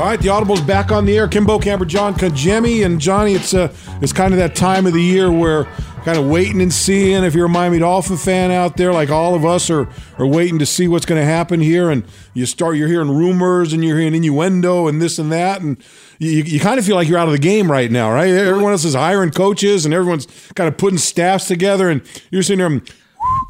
[0.00, 1.28] All right, the Audible's back on the air.
[1.28, 3.34] Kim Bokamper, John Congemi, and Johnny.
[3.34, 5.64] It's uh, it's kind of that time of the year where
[6.06, 7.22] kind of waiting and seeing.
[7.22, 9.86] If you're a Miami Dolphin fan out there, like all of us, are
[10.18, 12.02] are waiting to see what's going to happen here, and
[12.32, 15.76] you start you're hearing rumors and you're hearing innuendo and this and that, and
[16.18, 18.30] you, you kind of feel like you're out of the game right now, right?
[18.30, 22.66] Everyone else is hiring coaches and everyone's kind of putting staffs together, and you're sitting
[22.66, 22.80] there.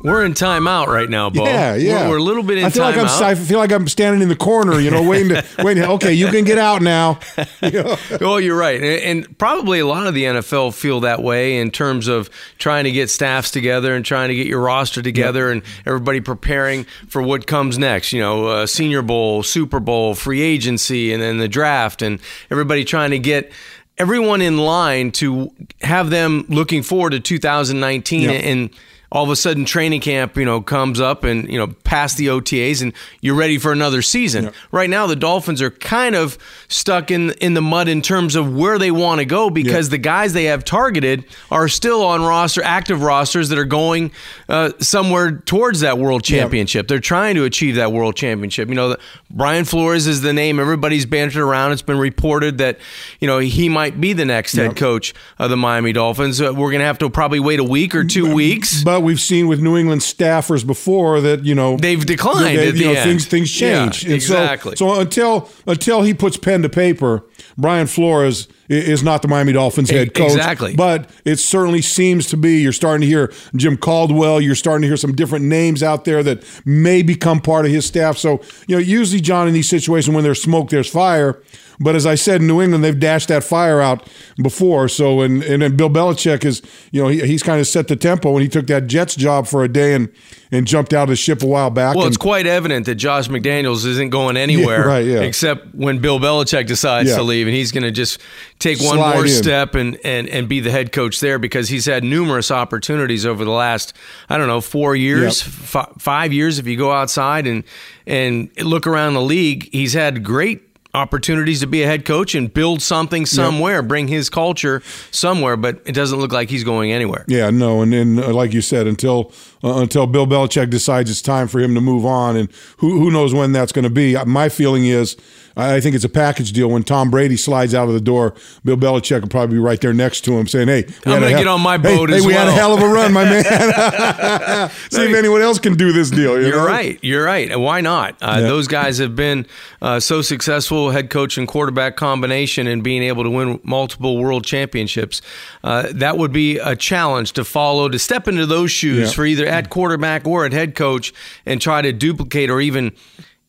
[0.02, 1.44] We're in timeout right now, Bo.
[1.44, 2.04] Yeah, yeah.
[2.04, 3.04] We're, we're a little bit in I feel like I'm.
[3.06, 3.20] timeout.
[3.22, 5.84] I feel like I'm standing in the corner, you know, waiting to waiting.
[5.84, 7.18] Okay, you can get out now.
[7.62, 7.96] You know?
[8.22, 8.82] Oh, you're right.
[8.82, 12.84] And, and probably a lot of the NFL feel that way in terms of trying
[12.84, 17.20] to get staffs together and trying to get your roster together and everybody preparing for
[17.20, 18.12] what comes next.
[18.14, 22.84] You know, uh, Senior Bowl, Super Bowl, free agency, and then the draft, and everybody
[22.86, 23.52] trying to get
[23.98, 28.30] everyone in line to have them looking forward to 2019 Yeah.
[28.30, 28.70] and
[29.12, 32.28] all of a sudden training camp you know comes up and you know past the
[32.28, 34.50] OTAs and you're ready for another season.
[34.70, 38.54] Right now the Dolphins are kind of stuck in in the mud in terms of
[38.54, 42.62] where they want to go because the guys they have targeted are still on roster
[42.62, 44.12] active rosters that are going
[44.48, 46.88] uh, somewhere towards that world championship.
[46.88, 48.68] They're trying to achieve that world championship.
[48.68, 51.72] You know, the, Brian Flores is the name everybody's bantered around.
[51.72, 52.78] It's been reported that
[53.20, 56.40] you know he might be the next head coach of the Miami Dolphins.
[56.40, 58.82] Uh, we're going to have to probably wait a week or two weeks.
[58.82, 62.84] But we've seen with New England staffers before that you know They've declined they- you
[62.84, 63.02] know, end.
[63.04, 64.04] things things change.
[64.04, 64.76] Yeah, And so- exactly.
[64.76, 67.24] So, until until he puts pen to paper,
[67.58, 70.30] Brian Flores is not the Miami Dolphins head coach.
[70.32, 70.74] exactly.
[70.76, 72.60] But it certainly seems to be.
[72.60, 74.40] You're starting to hear Jim Caldwell.
[74.40, 77.84] You're starting to hear some different names out there that may become part of his
[77.86, 78.16] staff.
[78.18, 81.40] So you know, usually John in these situations when there's smoke, there's fire.
[81.82, 84.06] But as I said, in New England, they've dashed that fire out
[84.42, 84.86] before.
[84.86, 86.60] So, and and then Bill Belichick is,
[86.92, 89.46] you know, he, he's kind of set the tempo, and he took that Jets job
[89.46, 90.10] for a day and
[90.52, 91.94] and jumped out of the ship a while back.
[91.94, 95.20] Well, and, it's quite evident that Josh McDaniels isn't going anywhere, Yeah, right, yeah.
[95.20, 97.16] except when Bill Belichick decides Yeah.
[97.16, 98.20] to leave, and he's going to just
[98.58, 99.28] take one more in.
[99.30, 103.42] step and, and and be the head coach there because he's had numerous opportunities over
[103.44, 103.94] the last
[104.28, 105.52] I don't know four years, Yep.
[105.54, 107.64] fi- five years if you go outside and
[108.06, 112.52] and look around the league, he's had great opportunities to be a head coach and
[112.52, 117.24] build something somewhere, bring his culture somewhere, but it doesn't look like he's going anywhere.
[117.28, 119.32] Yeah, no, and then uh, like you said, until
[119.64, 122.48] uh, until Bill Belichick decides it's time for him to move on, and
[122.78, 124.16] who who knows when that's going to be.
[124.24, 125.16] My feeling is,
[125.56, 126.68] I think it's a package deal.
[126.70, 128.34] When Tom Brady slides out of the door,
[128.64, 131.46] Bill Belichick will probably be right there next to him, saying, "Hey, I'm gonna get
[131.46, 133.44] on my hey, boat Hey, as we had a hell of a run, my man.
[134.90, 136.66] See if anyone else can do this deal." you You're know?
[136.66, 136.98] right.
[137.02, 137.50] You're right.
[137.50, 138.16] And Why not?
[138.22, 138.48] Uh, Yeah.
[138.48, 139.46] Those guys have been
[139.82, 144.44] uh, so successful, head coach and quarterback combination, and being able to win multiple world
[144.44, 145.20] championships.
[145.62, 149.14] Uh, that would be a challenge to follow, to step into those shoes Yeah.
[149.14, 149.72] for either at mm-hmm.
[149.72, 151.12] quarterback or at head coach,
[151.44, 152.92] and try to duplicate or even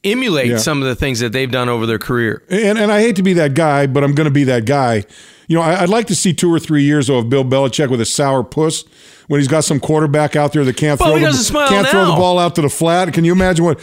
[0.04, 0.58] emulate Yeah.
[0.58, 2.44] some of the things that they've done over their career.
[2.50, 5.06] And and I hate to be that guy, but I'm going to be that guy.
[5.52, 8.00] You know, I, I'd like to see two or three years of Bill Belichick with
[8.00, 8.86] a sour puss
[9.28, 12.12] when he's got some quarterback out there that can't But throw the, can't throw the
[12.16, 13.14] ball out to the flat.
[13.14, 13.80] Can you imagine what?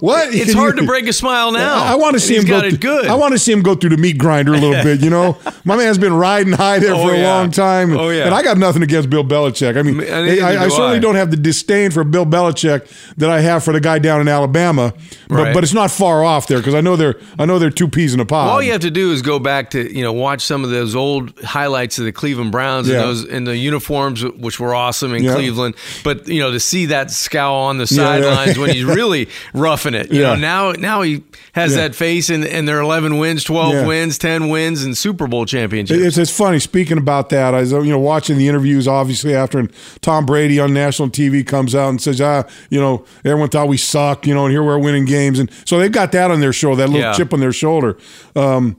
[0.00, 0.34] What?
[0.34, 1.82] It's Can hard you- to break a smile now.
[1.84, 2.60] I, want to see He's him go.
[2.60, 3.06] through- good.
[3.06, 5.00] I want to see him go through the meat grinder a little bit.
[5.02, 7.28] You know, my man's been riding high there Oh, for a yeah.
[7.34, 7.94] long time.
[7.96, 8.24] Oh, yeah.
[8.26, 9.76] And I got nothing against Bill Belichick.
[9.76, 11.00] I mean, I- I, I certainly I.
[11.00, 14.28] don't have the disdain for Bill Belichick that I have for the guy down in
[14.28, 14.94] Alabama.
[15.28, 15.54] But, Right.
[15.54, 18.14] but it's not far off there because I know they're I know they're two peas
[18.14, 18.48] in a pod.
[18.48, 20.94] All you have to do is go back to you know watch some of those
[20.94, 21.05] old
[21.44, 22.94] highlights of the Cleveland Browns Yeah.
[22.94, 25.34] and those in the uniforms, which were awesome in Yeah.
[25.34, 25.74] Cleveland.
[26.04, 28.22] But you know to see that scowl on the Yeah, yeah.
[28.22, 30.10] sidelines when he's really roughing it.
[30.12, 31.22] You know now now he
[31.52, 35.46] has that face and and they're eleven wins, twelve wins, ten wins, and Super Bowl
[35.46, 36.00] championships.
[36.00, 37.54] It's, it's funny speaking about that.
[37.54, 39.70] I was you know watching the interviews obviously after and
[40.02, 43.76] Tom Brady on national TV comes out and says ah you know everyone thought we
[43.76, 46.52] suck you know and here we're winning games and so they've got that on their
[46.52, 47.96] shoulder that little chip on their shoulder.
[48.34, 48.76] Um,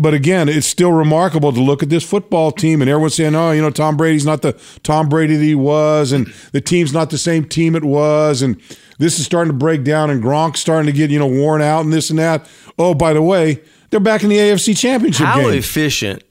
[0.00, 3.52] but again, it's still remarkable to look at this football team and everyone's saying, oh,
[3.52, 4.52] you know, Tom Brady's not the
[4.82, 8.60] Tom Brady that he was, and the team's not the same team it was, and
[8.98, 11.84] this is starting to break down, and Gronk's starting to get, you know, worn out
[11.84, 12.46] and this and that.
[12.78, 15.54] Oh, by the way, they're back in the AFC Championship How game.
[15.54, 16.22] efficient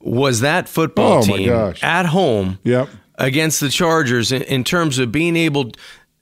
[0.00, 2.88] was that football Oh, team at home Yep.
[3.16, 5.72] against the Chargers in, in terms of being able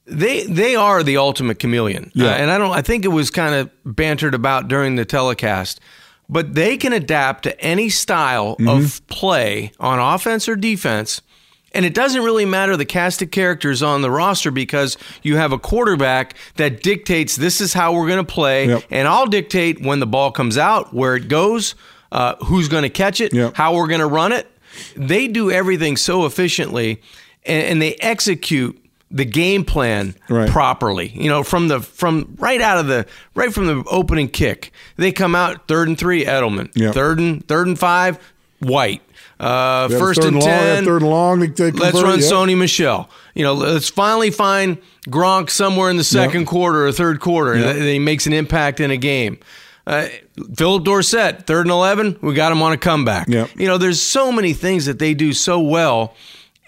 [0.06, 2.10] they they are the ultimate chameleon.
[2.14, 2.26] Yeah.
[2.28, 5.80] Uh, and I don't I think it was kind of bantered about during the telecast.
[6.28, 8.68] But they can adapt to any style Mm-hmm.
[8.68, 11.22] of play on offense or defense.
[11.72, 15.52] And it doesn't really matter the cast of characters on the roster because you have
[15.52, 18.84] a quarterback that dictates this is how we're going to play, Yep.
[18.90, 21.74] and I'll dictate when the ball comes out, where it goes,
[22.12, 23.56] uh, who's going to catch it, Yep.
[23.56, 24.50] how we're going to run it.
[24.96, 27.02] They do everything so efficiently,
[27.44, 30.48] and, and they execute the game plan Right.
[30.50, 31.08] properly.
[31.14, 35.12] You know, from the from right out of the right from the opening kick, they
[35.12, 36.70] come out third and three, Edelman.
[36.74, 36.92] Yeah.
[36.92, 38.18] Third and third and five,
[38.60, 39.02] White.
[39.38, 41.40] Uh, first third and long, ten, third and long.
[41.40, 42.26] They, they let's run yeah.
[42.26, 43.10] Sony Michel.
[43.34, 47.78] You know, let's finally find Gronk somewhere in the second quarter or third quarter, and
[47.82, 49.38] he makes an impact in a game.
[49.86, 50.08] Uh,
[50.56, 53.28] Phillip Dorsett, third and eleven, we got him on a comeback.
[53.28, 56.14] You know, there's so many things that they do so well.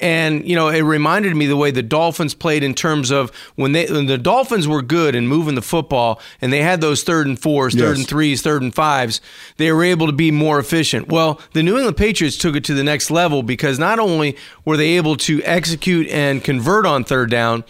[0.00, 3.72] And you know, it reminded me the way the Dolphins played in terms of when
[3.72, 7.26] they when the Dolphins were good and moving the football, and they had those third
[7.26, 7.98] and fours, third Yes.
[7.98, 9.20] and threes, third and fives.
[9.56, 11.08] They were able to be more efficient.
[11.08, 14.76] Well, the New England Patriots took it to the next level because not only were
[14.76, 17.64] they able to execute and convert on third down,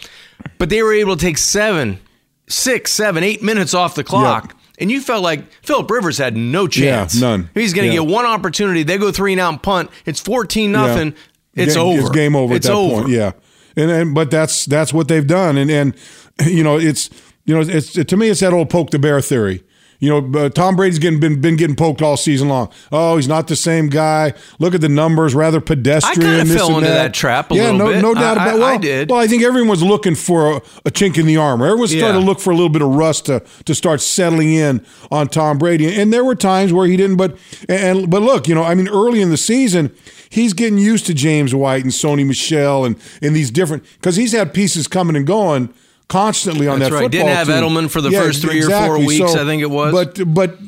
[0.59, 1.99] but they were able to take seven,
[2.47, 4.55] six, seven, eight minutes off the clock.
[4.81, 7.19] And you felt like Philip Rivers had no chance.
[7.21, 7.51] none.
[7.55, 8.03] He's going to Yeah.
[8.03, 8.85] get one opportunity.
[8.85, 9.91] They go three and out and punt.
[10.07, 11.15] It's fourteen nothing.
[11.59, 12.01] It's Game- over.
[12.01, 13.03] It's game over It's at that over.
[13.03, 13.09] point.
[13.15, 13.33] Yeah,
[13.77, 15.95] and, and but that's that's what they've done, and and
[16.47, 17.11] you know it's
[17.45, 19.63] you know it's to me it's that old poke the bear theory.
[20.01, 22.71] You know, uh, Tom Brady's getting been been getting poked all season long.
[22.93, 24.33] Oh, he's not the same guy.
[24.61, 26.21] Look at the numbers, rather pedestrian.
[26.31, 26.95] I kinda this fell into that.
[27.03, 28.03] that trap a yeah, little no, bit.
[28.03, 28.49] no doubt I- about.
[28.49, 29.11] I- Well, I did.
[29.11, 31.67] Well, I think everyone was looking for a, a chink in the armor.
[31.67, 32.13] Everyone started Yeah.
[32.13, 35.59] to look for a little bit of rust to to start settling in on Tom
[35.59, 35.93] Brady.
[35.93, 37.17] And there were times where he didn't.
[37.17, 37.37] But
[37.69, 39.91] and but look, you know, I mean, early in the season,
[40.31, 44.31] he's getting used to James White and Sony Michel and and these different because he's
[44.31, 45.71] had pieces coming and going
[46.09, 47.11] constantly on That's that right.
[47.11, 47.57] Didn't have team.
[47.57, 49.93] Edelman for the first three or four weeks, I think it was.
[49.93, 50.59] But but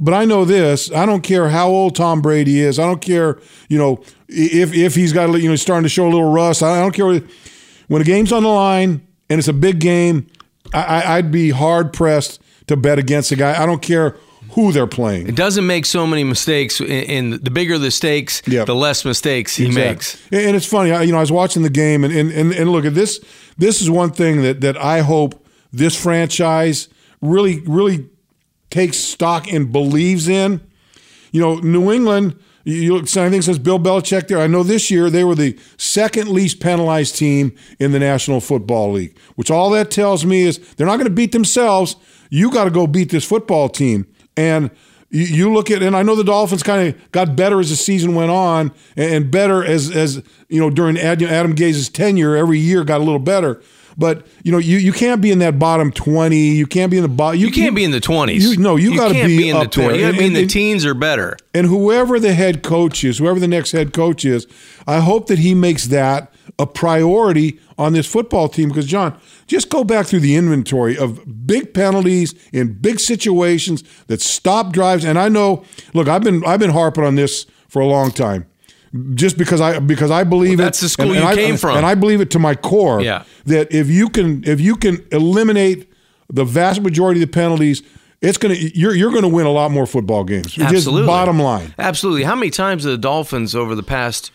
[0.00, 0.92] but I know this.
[0.92, 2.78] I don't care how old Tom Brady is.
[2.78, 6.10] I don't care, you know, if if he's got you know starting to show a
[6.10, 6.62] little rust.
[6.62, 7.20] I don't care
[7.88, 10.26] when a game's on the line and it's a big game.
[10.74, 13.60] I, I'd be hard pressed to bet against a guy.
[13.60, 14.16] I don't care
[14.52, 15.26] who they're playing.
[15.28, 16.80] It doesn't make so many mistakes.
[16.80, 18.66] In, in the bigger the stakes, Yep.
[18.66, 19.90] the less mistakes he Exactly.
[19.90, 20.22] makes.
[20.30, 22.52] And and it's funny, I, you know, I was watching the game, and, and and
[22.52, 23.18] and look at this.
[23.58, 26.88] This is one thing that that I hope this franchise
[27.20, 28.08] really really
[28.70, 30.60] takes stock and believes in.
[31.32, 32.38] You know, New England.
[32.64, 34.40] You look, I think says Bill Belichick there.
[34.40, 38.92] I know this year they were the second least penalized team in the National Football
[38.92, 41.96] League, which all that tells me is they're not going to beat themselves.
[42.28, 44.06] You got to go beat this football team.
[44.36, 44.70] And
[45.10, 47.76] you, you look at, and I know the Dolphins kind of got better as the
[47.76, 52.36] season went on, and, and better as as you know during Ad- Adam Gase's tenure.
[52.36, 53.62] Every year got a little better.
[53.96, 56.50] But you know, you, you can't be in that bottom twenty.
[56.50, 57.40] You can't be in the bottom.
[57.40, 58.44] You can't be in the twenties.
[58.52, 59.86] You, no, you, got to be, be in the up there.
[59.86, 60.00] twenties.
[60.02, 61.36] You got to be in the and- teens or better.
[61.52, 64.46] and whoever the head coach is, whoever the next head coach is,
[64.86, 68.68] I hope that he makes that a priority on this football team.
[68.68, 74.20] Because, John, just go back through the inventory of big penalties in big situations that
[74.20, 75.04] stop drives.
[75.04, 75.64] And I know,
[75.94, 78.46] look, I've been I've been harping on this for a long time.
[79.14, 81.34] Just because I because I believe Well, it, that's the school and- you and I-
[81.34, 81.76] came from.
[81.76, 83.00] and I believe it to my core.
[83.02, 83.24] Yeah.
[83.44, 85.92] that if you can if you can eliminate
[86.32, 87.82] the vast majority of the penalties,
[88.22, 90.52] it's gonna you're you're gonna win a lot more football games.
[90.54, 91.06] Just Absolutely.
[91.06, 91.74] bottom line.
[91.78, 92.22] Absolutely.
[92.24, 94.30] How many times have the Dolphins over the past,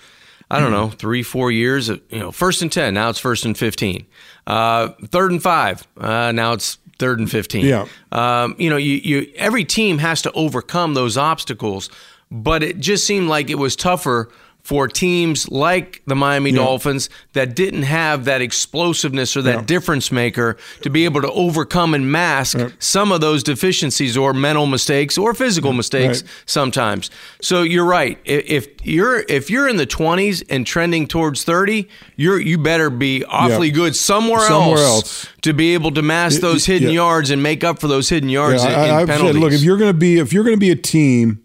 [0.54, 3.44] I don't know, three, four years, uh, you know, first and 10, now it's first
[3.44, 4.06] and 15.
[4.46, 7.66] Uh, third and five, uh, now it's third and 15.
[7.66, 7.88] Yeah.
[8.12, 11.90] Um, you know, you, you every team has to overcome those obstacles,
[12.30, 14.30] but it just seemed like it was tougher
[14.63, 19.62] for teams like the Miami Dolphins that didn't have that explosiveness or that Yeah.
[19.65, 24.65] difference maker to be able to overcome and mask some of those deficiencies or mental
[24.65, 26.32] mistakes or physical mistakes Right.
[26.46, 27.10] sometimes.
[27.41, 28.17] So you're right.
[28.24, 33.25] If you're if you're in the 20s and trending towards 30, you're you better be
[33.25, 33.74] awfully Yeah.
[33.74, 35.27] good somewhere, Somewhere else, else.
[35.41, 36.93] to be able to mask those hidden yeah.
[36.96, 39.34] yards and make up for those hidden yards Yeah, in, I, in I've penalties.
[39.34, 41.39] said, look, if you're going to be if you're going to be a team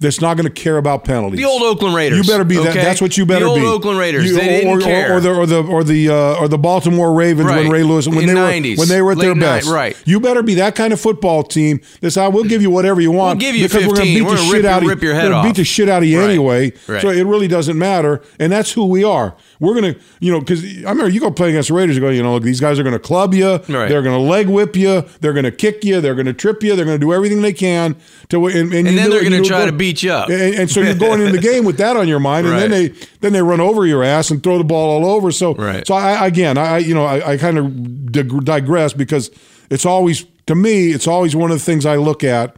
[0.00, 2.74] that's not going to care about penalties, the old Oakland Raiders, you better be that.
[2.74, 3.44] That's what you better be.
[3.46, 3.66] the old be.
[3.66, 5.16] Oakland Raiders, You- they didn't or, or- care.
[5.16, 8.18] Or, the or the or the uh, or the Baltimore Ravens when Ray Lewis when
[8.20, 9.68] In they were when they were at their late night, best.
[9.70, 9.96] right.
[10.04, 11.80] You better be that kind of football team.
[12.00, 13.38] That's how we'll give you whatever you want.
[13.38, 15.02] We'll give you because we're going to beat We're the shit rip out of rip
[15.02, 15.44] your head off.
[15.44, 16.30] Beat the shit out of you Right.
[16.30, 16.72] anyway.
[16.86, 17.02] Right.
[17.02, 19.34] So it really doesn't matter, and that's who we are.
[19.64, 21.96] We're gonna, you know, because I remember you go play against the Raiders.
[21.96, 23.52] You go, you know, look, these guys are going to club you.
[23.52, 23.88] Right.
[23.88, 25.02] They're going to leg whip you.
[25.20, 26.00] They're going to kick you.
[26.00, 26.76] They're going to trip you.
[26.76, 27.96] They're going to do everything they can
[28.28, 29.72] to, and, and, you and then do they're it, going you to try go- to
[29.72, 30.28] beat you up.
[30.28, 32.70] and, and so you're going in the game with that on your mind, and then
[32.70, 32.88] they
[33.20, 35.32] then they run over your ass and throw the ball all over.
[35.32, 35.86] So Right.
[35.86, 39.30] so I, again, I you know I, I kind of dig- digress because
[39.70, 42.54] it's always to me it's always one of the things I look at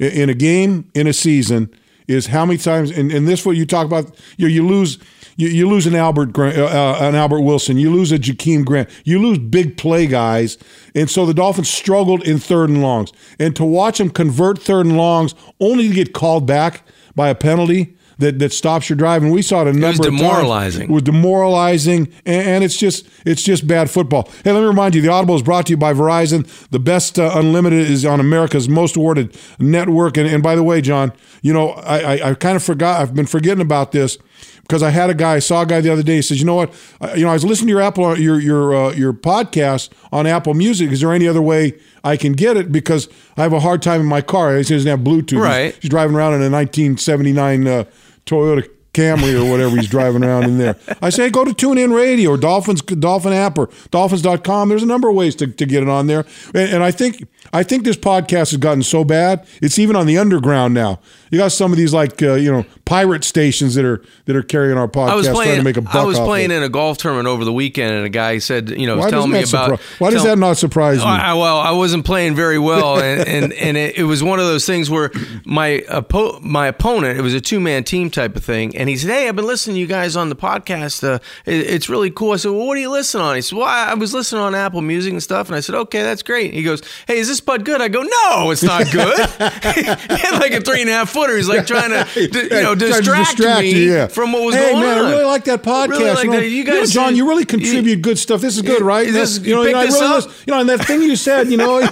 [0.00, 1.70] in a game in a season
[2.08, 4.98] is how many times and, and this what you talk about you know, you lose.
[5.38, 7.78] You, you lose an Albert Grant, uh, uh, an Albert Wilson.
[7.78, 8.90] You lose a Jakeem Grant.
[9.04, 10.58] You lose big play guys,
[10.94, 13.12] and so the Dolphins struggled in third and longs.
[13.38, 16.82] And to watch them convert third and longs only to get called back
[17.14, 17.96] by a penalty.
[18.18, 19.22] that, that stops your drive.
[19.22, 20.20] And we saw it a number was of times.
[20.20, 20.82] demoralizing.
[20.82, 24.28] It was demoralizing, and, and it's just it's just bad football.
[24.44, 26.46] Hey, let me remind you, the Audible is brought to you by Verizon.
[26.70, 30.16] The best uh, unlimited is on America's most awarded network.
[30.16, 33.00] And, and by the way, John, you know I, I, I kind of forgot.
[33.00, 34.18] I've been forgetting about this
[34.68, 36.16] because I had a guy, I saw a guy the other day.
[36.16, 36.72] He says, "You know what?
[37.00, 40.26] I, you know, I was listening to your Apple, your your uh, your podcast on
[40.26, 40.92] Apple Music.
[40.92, 42.70] Is there any other way I can get it?
[42.70, 44.56] Because I have a hard time in my car.
[44.56, 45.40] He doesn't have Bluetooth.
[45.40, 45.74] Right.
[45.74, 47.84] He's, he's driving around in a 1979 uh,
[48.26, 50.74] Toyota." Camry or whatever he's driving around in there.
[51.02, 54.70] I say go to TuneIn Radio or Dolphins Dolphin app or Dolphins.com.
[54.70, 56.24] There's a number of ways to, to get it on there.
[56.54, 60.06] And, and I think I think this podcast has gotten so bad, it's even on
[60.06, 61.00] the underground now.
[61.30, 64.42] You got some of these like uh, you know pirate stations that are that are
[64.42, 65.58] carrying our podcast I was trying playing.
[65.58, 68.06] to make a buck I was playing in a golf tournament over the weekend, and
[68.06, 69.70] a guy said, you know, Why telling me about.
[69.78, 71.04] surpri- Why does that not surprise me?
[71.04, 74.46] I, well, I wasn't playing very well, and and, and it, it was one of
[74.46, 75.10] those things where
[75.44, 78.96] my oppo- my opponent, it was a two man team type of thing, and he
[78.96, 81.04] said, "Hey, I've been listening to you guys on the podcast.
[81.04, 83.58] Uh, it, it's really cool." I said, "Well, what are you listening on?" He said,
[83.58, 86.22] "Well, I, I was listening on Apple Music and stuff," and I said, "Okay, that's
[86.22, 89.18] great." He goes, "Hey, is this bud good?" I go, "No, it's not good."
[89.74, 91.36] he had like a three and a half footer.
[91.36, 94.06] He's like trying to, you know, distract, distract me you, yeah.
[94.06, 95.04] from what was hey, going man, on.
[95.06, 95.88] I really like that podcast.
[95.88, 96.44] Really like you, know, that.
[96.44, 98.40] You you know, guys- John, you really you- contribute good stuff.
[98.40, 99.10] This is good, right?
[99.10, 100.24] This- you know, you you know, I picked this really up?
[100.24, 101.78] listen- you know, and that thing you said, you know,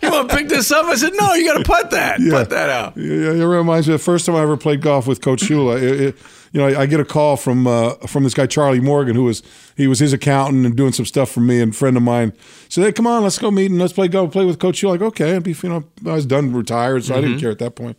[0.02, 0.86] you want to pick this up?
[0.86, 2.20] I said, no, you got to put that.
[2.20, 2.96] Put that out.
[2.96, 5.80] Yeah, it reminds me of the first time I ever played golf with Coach Shula.
[5.82, 6.16] It, it,
[6.52, 9.24] you know, I, I get a call from uh, from this guy Charlie Morgan, who
[9.24, 9.42] was
[9.76, 11.60] he was his accountant and doing some stuff for me.
[11.60, 12.32] And a friend of mine
[12.68, 14.90] said, "Hey, come on, let's go meet and let's play go play with Coach Shula."
[14.90, 17.26] Like, okay, I'd be you know I was done retired, so I Mm-hmm.
[17.28, 17.96] didn't care at that point.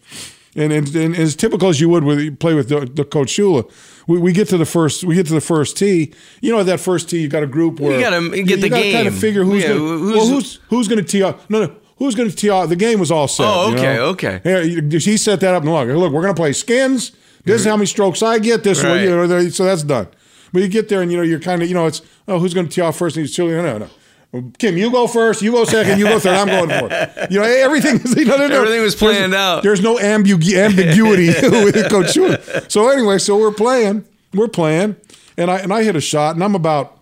[0.54, 3.72] And, and, and as typical as you would with play with the, the Coach Shula,
[4.06, 6.14] we, we get to the first we get to the first tee.
[6.42, 8.68] You know, at that first tee, you got a group where you gotta get the
[8.68, 11.50] gotta kind of figure who's Yeah, gonna, who's- well, who's who's going to tee off.
[11.50, 11.76] No, no.
[12.00, 12.68] Who's going to tee off?
[12.68, 13.46] The game was all set.
[13.48, 14.06] Oh, you okay, know?
[14.08, 14.90] okay.
[15.00, 17.12] He set that up and look, look, we're going to play skins.
[17.44, 18.64] This is how many strokes I get.
[18.64, 18.92] This Right.
[18.92, 20.08] way, you know, so that's done.
[20.54, 22.54] But you get there and you know you're kind of you know it's oh who's
[22.54, 23.16] going to tee off first?
[23.18, 23.54] And he's chilling.
[23.56, 23.88] No, no.
[24.32, 25.42] Well, Kim, you go first.
[25.42, 26.00] You go second.
[26.00, 26.36] You go third.
[26.36, 27.32] I'm going fourth.
[27.32, 28.00] You know everything.
[28.18, 29.62] You know, there- Everything was there's- planned out.
[29.64, 32.72] There's no ambigu- ambiguity with Coach Shula.
[32.72, 34.06] So anyway, so we're playing.
[34.34, 34.96] We're playing,
[35.38, 37.00] and I and I hit a shot, and I'm about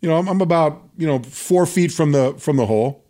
[0.00, 3.04] you know I'm, I'm about you know four feet from the from the hole,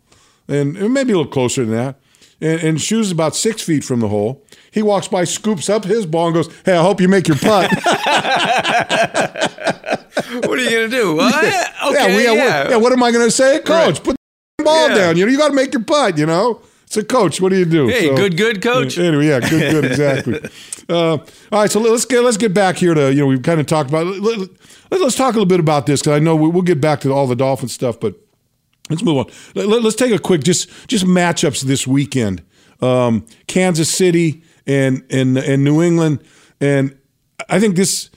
[0.49, 1.95] and maybe a little closer than that.
[2.41, 4.43] And, and Shoes about six feet from the hole.
[4.71, 7.37] He walks by, scoops up his ball, and goes, "Hey, I hope you make your
[7.37, 7.69] putt."
[10.31, 11.15] What are you going to do?
[11.15, 12.61] Well, yeah, okay, yeah, we- yeah, yeah.
[12.63, 12.77] What, yeah.
[12.77, 13.97] What am I going to say, Coach?
[13.97, 14.03] Right.
[14.03, 14.15] Put
[14.57, 14.95] the ball Yeah.
[14.95, 15.17] down.
[15.17, 16.17] You know, you got to make your putt.
[16.17, 17.87] You know, so Coach, what do you do?
[17.87, 18.97] Hey, So- good, good, coach.
[18.97, 20.39] Anyway, yeah, good, good, exactly.
[20.89, 23.59] uh, all right, so let's get let's get back here to you know we've kind
[23.59, 24.49] of talked about let,
[24.89, 27.01] let, us talk a little bit about this because I know we, we'll get back
[27.01, 28.15] to all the Dolphin stuff, but
[28.91, 29.25] let's move on.
[29.55, 32.43] Let, us take a quick just just matchups this weekend.
[32.81, 36.23] Um, Kansas City and and and New England,
[36.59, 36.97] and
[37.49, 38.09] I think this.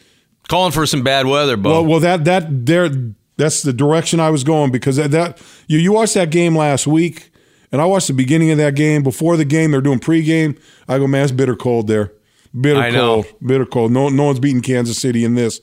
[0.47, 1.71] Calling for some bad weather, Bo.
[1.71, 2.91] Well, well, that that there
[3.37, 6.87] that's the direction I was going because that, that you you watched that game last
[6.87, 7.31] week,
[7.73, 9.03] and I watched the beginning of that game.
[9.03, 10.59] Before the game, they're doing pregame.
[10.87, 12.13] I go, man, it's bitter cold there.
[12.59, 13.23] Bitter I know.
[13.23, 13.93] cold, bitter cold.
[13.93, 15.61] No, no one's beating Kansas City in this,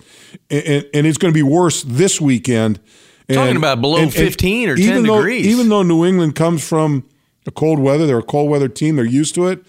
[0.50, 2.80] and, and, and it's going to be worse this weekend.
[3.32, 5.48] And, Talking about below 15 or 10 even though, degrees.
[5.48, 7.06] Even though New England comes from
[7.48, 8.96] a cold weather, they're a cold weather team.
[8.96, 9.64] They're used to it.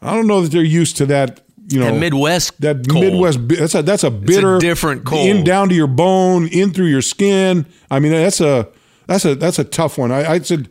[0.00, 1.40] I don't know that they're used to that.
[1.70, 3.04] You know, That Midwest that cold.
[3.04, 3.46] Midwest.
[3.48, 5.26] That's a that's a bitter, different cold.
[5.28, 7.66] in down to your bone, in through your skin.
[7.90, 8.68] I mean, that's a
[9.06, 10.10] that's a that's a tough one.
[10.10, 10.70] I, I said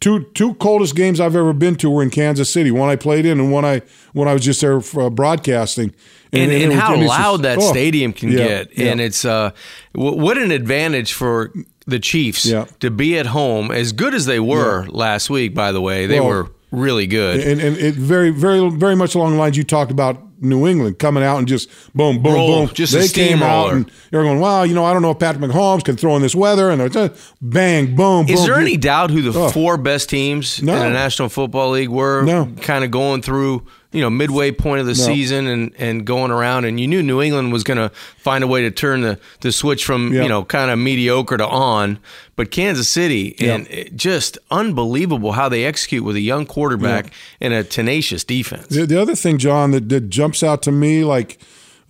[0.00, 2.70] two two coldest games I've ever been to were in Kansas City.
[2.70, 3.82] One I played in, and one I
[4.14, 5.92] when I was just there for, uh, broadcasting.
[6.32, 8.78] and, and how and it's just- loud that oh, stadium can yeah, get.
[8.78, 8.90] yeah.
[8.92, 9.50] And it's uh,
[9.94, 11.52] w- what an advantage for
[11.88, 12.66] the Chiefs Yeah.
[12.80, 13.70] to be at home.
[13.72, 17.40] As good as they were last week, by the way, they Well, were really good.
[17.40, 21.00] and and it very very very much along the lines you talked about New England
[21.00, 22.70] coming out and just boom boom Roll, boom.
[22.74, 25.18] just a they came out and they're going, wow, you know, I don't know if
[25.18, 27.10] Patrick Mahomes can throw in this weather, and it's a
[27.42, 28.28] bang boom.
[28.28, 28.46] Is boom.
[28.46, 29.48] there any doubt who the Oh.
[29.48, 30.74] four best teams No.
[30.74, 32.22] in the National Football League were?
[32.22, 32.48] No.
[32.60, 36.66] Kind of going through, you know, midway point of the season and, and going around,
[36.66, 39.50] and you knew New England was going to find a way to turn the, the
[39.50, 40.24] switch from, Yeah.
[40.24, 41.98] you know, kind of mediocre to on.
[42.36, 47.54] But Kansas City, and it, just unbelievable how they execute with a young quarterback and
[47.54, 48.66] a tenacious defense.
[48.68, 51.38] The, the other thing, John, that, that jumps out to me, like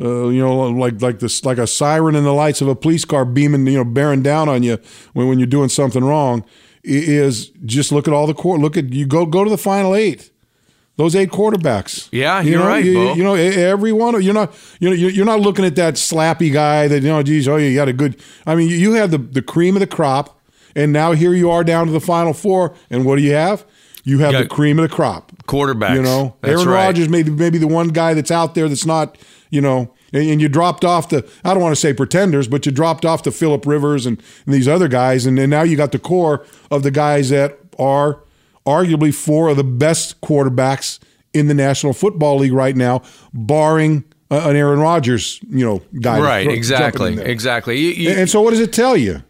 [0.00, 3.04] uh, you know, like like this, like a siren in the lights of a police
[3.04, 4.78] car beaming, you know, bearing down on you
[5.14, 6.44] when, when you're doing something wrong,
[6.84, 8.60] is just look at all the court.
[8.60, 10.30] Look at you go go to the final eight.
[10.98, 12.08] Those eight quarterbacks.
[12.12, 13.14] Yeah, you you're know, right, You, Bo.
[13.14, 14.20] you know, e- every one.
[14.20, 14.52] You're not.
[14.80, 17.22] You know, you're not looking at that slappy guy that you know.
[17.22, 18.20] Geez, oh, you got a good.
[18.44, 20.38] I mean, you- have the the cream of the crop,
[20.74, 23.64] and now here you are down to the final four, and what do you have?
[24.04, 25.30] You have You the cream of the crop.
[25.46, 25.94] Quarterbacks.
[25.94, 26.84] You know, That's Aaron right.
[26.86, 29.16] Rodgers maybe maybe the one guy that's out there that's not
[29.50, 32.66] you know, and, and you dropped off the, I don't want to say pretenders, but
[32.66, 35.24] you dropped off the Philip Rivers and, and these other guys.
[35.24, 38.20] And, and now you got the core of the guys that are
[38.68, 40.98] arguably four of the best quarterbacks
[41.34, 46.20] in the National Football League right now, barring uh, an Aaron Rodgers, you know, guy.
[46.20, 47.78] Right, exactly, exactly.
[47.78, 49.22] You- you- and so, what does it tell you?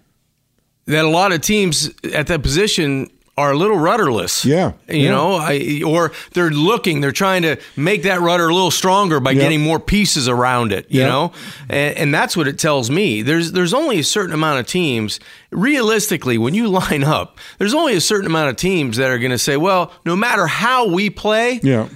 [0.87, 4.45] that a lot of teams at that position are a little rudderless.
[4.45, 5.11] Yeah, You yeah.
[5.11, 9.31] know, I, or they're looking, they're trying to make that rudder a little stronger by
[9.31, 9.43] Yeah.
[9.43, 11.09] getting more pieces around it, you Yeah.
[11.09, 11.33] know?
[11.71, 13.23] And, and that's what it tells me.
[13.23, 17.95] There's there's only a certain amount of teams realistically when you line up, there's only
[17.95, 21.11] a certain amount of teams that are going to say, well, no matter how we
[21.11, 21.89] play, Yeah,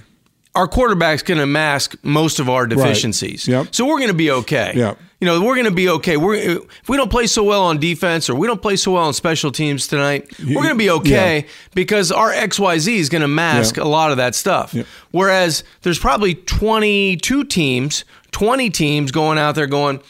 [0.55, 3.47] our quarterback's going to mask most of our deficiencies.
[3.47, 3.67] Yep.
[3.71, 4.73] So we're going to be okay.
[4.75, 4.97] Yep.
[5.23, 6.17] You know, we're going to be okay.
[6.17, 9.05] We're if we don't play so well on defense or we don't play so well
[9.05, 13.29] on special teams tonight, we're going to be okay because our XYZ is going to
[13.29, 13.83] mask Yeah.
[13.83, 14.73] a lot of that stuff.
[14.73, 14.85] Yep.
[15.11, 20.01] Whereas there's probably 22 teams, 20 teams going out there going,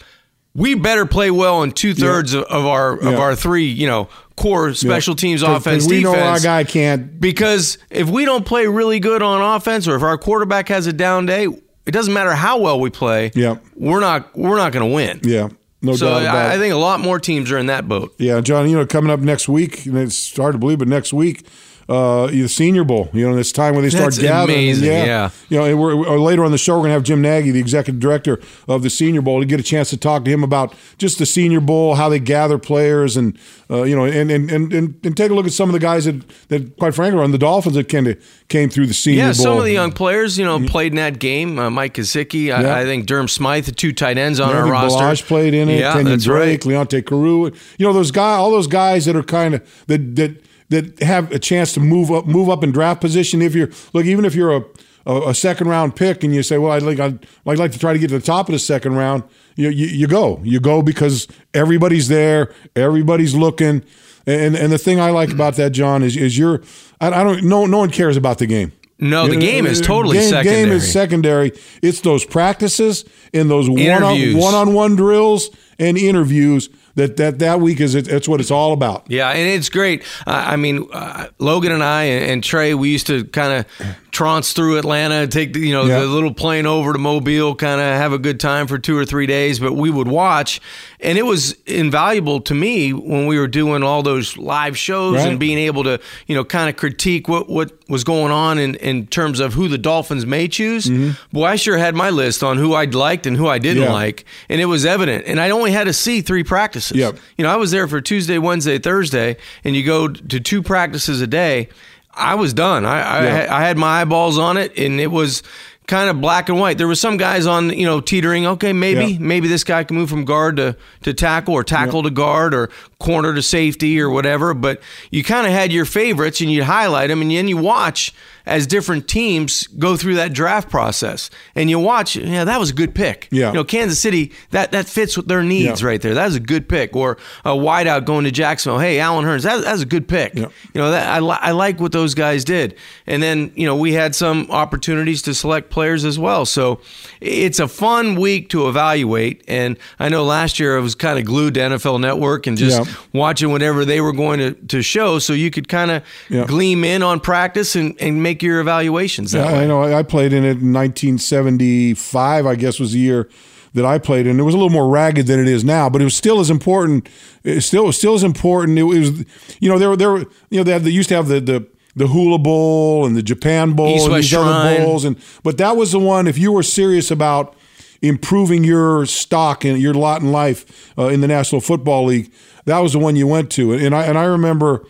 [0.56, 4.10] we better play well in two thirds of, of our of our three, you know,
[4.36, 6.16] core special teams offense we defense.
[6.18, 7.20] know our guy can't.
[7.20, 10.94] Because if we don't play really good on offense, or if our quarterback has a
[10.94, 11.48] down day,
[11.86, 13.32] it doesn't matter how well we play.
[13.36, 13.58] Yeah.
[13.76, 15.20] we're not we're not going to win.
[15.24, 15.50] Yeah,
[15.82, 18.14] no so doubt I, I think a lot more teams are in that boat.
[18.18, 21.14] Yeah, John, you know, coming up next week, and it's hard to believe, but next
[21.14, 21.46] week,
[21.90, 24.58] uh, the Senior Bowl, you know, this time when they start That's gathering.
[24.58, 25.30] amazing, yeah.
[25.50, 27.52] You know, and we're, or later on the show, we're going to have Jim Nagy,
[27.52, 30.44] the executive director of the Senior Bowl, to get a chance to talk to him
[30.44, 33.38] about just the Senior Bowl, how they gather players, and,
[33.70, 35.80] uh, you know, and, and, and, and, and take a look at some of the
[35.80, 38.94] guys that, that quite frankly, are on the Dolphins that kind of came through the
[38.94, 39.36] Senior Yeah, Bowl.
[39.38, 41.60] Yeah, some of the young players, you know, played in that game.
[41.60, 42.62] Uh, Mike Gesicki, Mm-hmm.
[42.64, 42.76] Yeah.
[42.76, 45.00] I, I think Durham Smythe, the two tight ends on I our roster.
[45.04, 45.80] Ballage played in it.
[45.80, 46.74] Yeah, Kenyan that's Drake, right.
[46.74, 47.56] Leonte Carroo.
[47.78, 51.32] You know those guys, all those guys that are kind of that that that have
[51.32, 53.42] a chance to move up, move up in draft position.
[53.42, 54.64] If you're look, even if you're a
[55.06, 57.80] a, a second round pick and you say, well, I'd like I'd, I'd like to
[57.80, 59.24] try to get to the top of the second round.
[59.56, 63.84] You, you you go, you go because everybody's there, everybody's looking.
[64.26, 66.62] And and the thing I like about that, John, is is you're
[67.02, 68.72] I, I don't no no one cares about the game.
[69.00, 70.64] No, the game is totally game, secondary.
[70.66, 71.52] Game is secondary.
[71.82, 77.80] It's those practices and those one on, one-on-one drills and interviews that that that week
[77.80, 79.06] is it, that's what it's all about.
[79.10, 80.04] Yeah, and it's great.
[80.28, 83.88] Uh, I mean, uh, Logan and I and, and Trey, we used to kind of
[84.12, 86.02] trance through Atlanta, take the, you know Yeah.
[86.02, 89.06] the little plane over to Mobile, kind of have a good time for two or
[89.06, 89.58] three days.
[89.60, 90.62] But we would watch,
[91.00, 95.28] and it was invaluable to me when we were doing all those live shows Right.
[95.30, 98.76] and being able to you know kind of critique what what was going on in
[98.76, 100.90] in terms of who the Dolphins may choose.
[101.32, 103.84] Boy, I sure had my list on who I'd liked and who I didn't Mm-hmm.
[103.92, 103.94] Yeah.
[103.94, 105.26] like, and it was evident.
[105.26, 106.83] And I only had to see three practices.
[106.92, 107.18] Yep.
[107.38, 111.22] You know, I was there for Tuesday, Wednesday, Thursday, and you go to two practices
[111.22, 111.70] a day.
[112.16, 112.86] I was done.
[112.86, 113.48] I I, Yeah.
[113.56, 115.42] I had my eyeballs on it, and it was
[115.88, 116.78] kind of black and white.
[116.78, 118.46] There were some guys on, you know, teetering.
[118.48, 119.18] Okay, maybe Yeah.
[119.20, 122.70] maybe this guy can move from guard to to tackle, or tackle to guard, or
[123.00, 124.54] corner to safety, or whatever.
[124.54, 128.14] But you kind of had your favorites, and you highlight them, and then you watch
[128.46, 132.16] as different teams go through that draft process, and you watch.
[132.16, 133.28] Yeah, that was a good pick.
[133.32, 133.48] Yeah.
[133.50, 135.88] You know, Kansas City that that fits with their needs Yeah.
[135.88, 136.14] right there.
[136.14, 136.96] That was a good pick.
[136.96, 138.80] Or a wideout going to Jacksonville.
[138.80, 140.34] Hey, Allen Hurns, that, that was a good pick.
[140.36, 140.48] Yeah.
[140.74, 142.76] You know, that I, li- I like what those guys did.
[143.08, 146.46] And then you know we had some opportunities to select players as well.
[146.46, 146.82] So
[147.22, 149.44] it's a fun week to evaluate.
[149.48, 152.86] And I know last year I was kind of glued to NFL Network and just
[152.86, 152.94] Yeah.
[153.14, 156.04] watching whatever they were going to, to show, so you could kind of
[156.48, 159.64] gleam in on practice and, and make your evaluations I, way.
[159.64, 162.46] I know I played in it in 1975.
[162.46, 163.30] I guess was the year
[163.74, 164.40] that I played in.
[164.40, 166.50] It was a little more ragged than it is now, but it was still as
[166.50, 167.10] important.
[167.44, 168.78] It still was still as important.
[168.78, 169.26] It was
[169.60, 170.20] you know there were there were
[170.50, 173.24] you know they, had, they used to have the the the Hula Bowl and the
[173.24, 176.38] Japan Bowl East and West these other bowls and but that was the one if
[176.38, 177.56] you were serious about
[178.02, 182.32] improving your stock and your lot in life uh, in the National Football League
[182.66, 184.86] that was the one you went to and I and I remember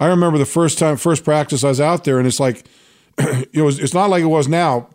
[0.00, 2.66] I remember the first time first practice I was out there and it's like
[3.52, 4.88] it was it's not like it was now.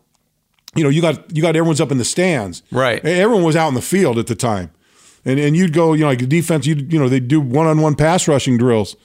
[0.75, 2.63] You know you got you got everyone's up in the stands.
[2.71, 3.03] Right.
[3.03, 4.71] everyone was out in the field at the time.
[5.25, 7.95] And and you'd go you know like the defense you you know they do one-on-one
[7.95, 8.95] pass rushing drills.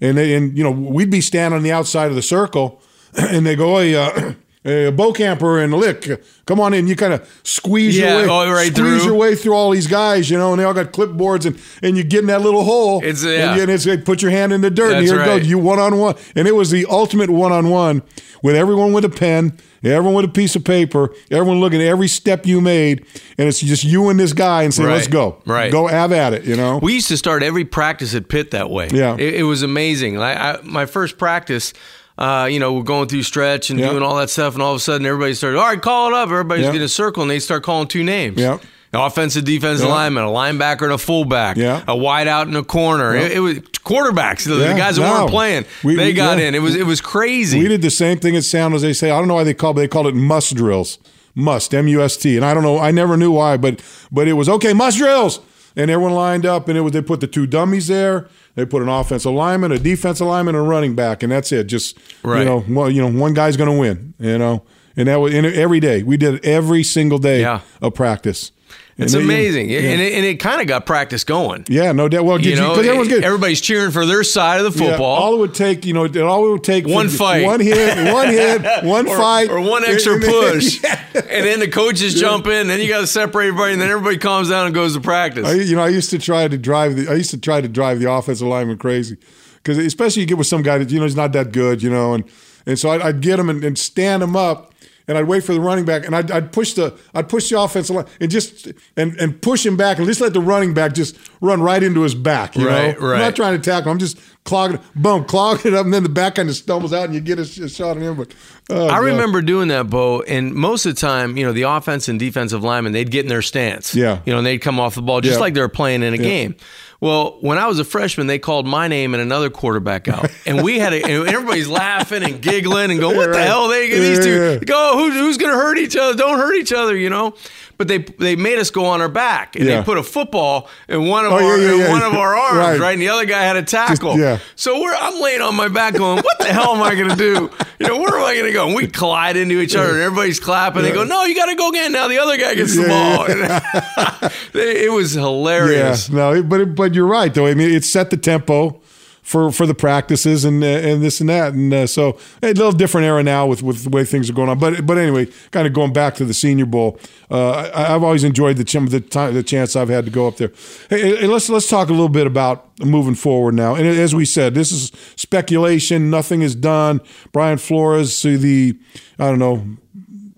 [0.00, 2.82] And they and you know we'd be standing on the outside of the circle
[3.18, 6.86] and they go hey uh Hey, Bokamper and Lick, come on in.
[6.86, 9.04] You kind of squeeze Yeah, your way, right squeeze through.
[9.10, 11.96] your way through all these guys, you know, and they all got clipboards, and and
[11.96, 13.56] you get in that little hole, It's, and, yeah.
[13.56, 15.38] you- and it's like put your hand in the dirt, and That's here it right.
[15.40, 18.02] goes, you one on one, and it was the ultimate one on one
[18.40, 22.06] with everyone with a pen, everyone with a piece of paper, everyone looking at every
[22.08, 23.04] step you made,
[23.38, 24.94] and it's just you and this guy, and say, Right.
[24.94, 25.72] let's go, Right.
[25.72, 26.78] go have at it, you know.
[26.80, 28.86] We used to start every practice at Pitt that way.
[28.92, 29.16] Yeah.
[29.18, 30.18] it, it was amazing.
[30.18, 31.72] I, I, my first practice,
[32.18, 33.90] uh, you know, we're going through stretch and Yeah.
[33.90, 36.14] doing all that stuff, and all of a sudden everybody started, all right, call it
[36.14, 36.28] up.
[36.30, 36.72] Everybody's Yeah.
[36.72, 38.38] getting a circle, and they start calling two names.
[38.38, 38.58] Yeah.
[38.94, 39.92] An offensive, defensive Yeah.
[39.94, 41.56] lineman, a linebacker, and a fullback.
[41.56, 41.80] Yeah.
[41.88, 43.16] A wide out in a corner.
[43.16, 44.44] It, it was quarterbacks.
[44.44, 45.10] The, Yeah, guys that no.
[45.20, 46.48] weren't playing, We- they we- got yeah.
[46.48, 46.54] in.
[46.54, 47.58] It was it was crazy.
[47.58, 49.10] We did the same thing at San Jose State.
[49.10, 50.98] I don't know why they called, it, but they called it must drills,
[51.34, 52.78] must M U S T, and I don't know.
[52.78, 53.80] I never knew why, but
[54.12, 55.40] but it was okay, must drills,
[55.76, 58.28] and everyone lined up, and it was they put the two dummies there.
[58.54, 61.64] They put an offensive lineman, a defensive lineman, and a running back, and that's it.
[61.68, 62.40] Just Right.
[62.40, 64.14] you know, well, you know, one guy's going to win.
[64.18, 64.62] You know,
[64.96, 67.60] and that was and every day we did it every single day Yeah.
[67.80, 68.52] of practice.
[68.98, 71.64] And it's they- amazing, Yeah, and it, and it kind of got practice going.
[71.68, 72.24] yeah no doubt.
[72.26, 73.24] Well, You know, because everyone's good.
[73.24, 75.16] everybody's cheering for their side of the Yeah, football.
[75.16, 77.44] all it would take, you know, it- all it would take One fight.
[77.46, 81.00] one hit, one hit, one or, fight, or one extra And- and- push, Yeah.
[81.14, 82.68] and then the coaches jump in.
[82.68, 85.46] Then you got to separate everybody, and then everybody calms down and goes to practice.
[85.46, 87.08] I, you know, I used to try to drive the.
[87.10, 89.16] I used to try to drive the offensive lineman crazy,
[89.62, 91.88] because especially you get with some guy that you know is not that good, you
[91.90, 92.24] know, and
[92.66, 94.71] and so I'd, I'd get him and, and stand him up,
[95.12, 97.60] and I'd wait for the running back, and I'd, I'd push the I'd push the
[97.60, 100.94] offensive line and just and and push him back, and just let the running back
[100.94, 102.56] just run right into his back.
[102.56, 103.14] You Right, know, right.
[103.16, 103.92] I'm not trying to tackle.
[103.92, 107.04] I'm just clogging, boom, clogging it up, and then the back kind of stumbles out,
[107.04, 108.16] and you get a, a shot on him.
[108.16, 108.34] But
[108.70, 109.04] oh, I God.
[109.04, 112.64] remember doing that, Bo, and most of the time, you know, the offense and defensive
[112.64, 113.94] linemen, they'd get in their stance.
[113.94, 114.20] Yeah.
[114.24, 115.40] You know, and they'd come off the ball just Yeah.
[115.40, 116.56] like they were playing in a game.
[117.02, 120.62] Well, when I was a freshman, they called my name and another quarterback out, and
[120.62, 123.66] we had a, and everybody's laughing and giggling and going, "What the hell?
[123.66, 124.92] They these two go?
[124.98, 126.16] Who's who's going to hurt each other?
[126.16, 127.34] Don't hurt each other, you know."
[127.82, 129.78] But they they made us go on our back, and Yeah.
[129.78, 131.90] they put a football in one of Oh, our yeah, in yeah.
[131.90, 132.78] one of our arms, Right.
[132.78, 132.92] right.
[132.92, 134.16] And the other guy had a tackle.
[134.16, 134.38] yeah.
[134.54, 137.16] So we're I'm laying on my back going, what the hell am I going to
[137.16, 137.50] do?
[137.80, 138.66] You know, where am I going to go?
[138.68, 140.82] And we collide into each other, and everybody's clapping.
[140.82, 141.90] They go, no, you got to go again.
[141.90, 143.26] Now the other guy gets the ball.
[144.54, 146.08] it was hilarious.
[146.08, 147.46] Yeah, no, but but you're right though.
[147.46, 148.80] I mean, it set the tempo
[149.22, 153.06] for for the practices and and this and that, and uh, so a little different
[153.06, 154.58] era now with with the way things are going on.
[154.58, 156.98] But but anyway, kind of going back to the Senior Bowl,
[157.30, 160.26] uh, I, I've always enjoyed the ch- the time the chance I've had to go
[160.26, 160.52] up there.
[160.90, 163.76] Hey, hey, let's let's talk a little bit about moving forward now.
[163.76, 166.10] And as we said, this is speculation.
[166.10, 167.00] Nothing is done.
[167.30, 168.76] Brian Flores, the
[169.18, 169.64] I don't know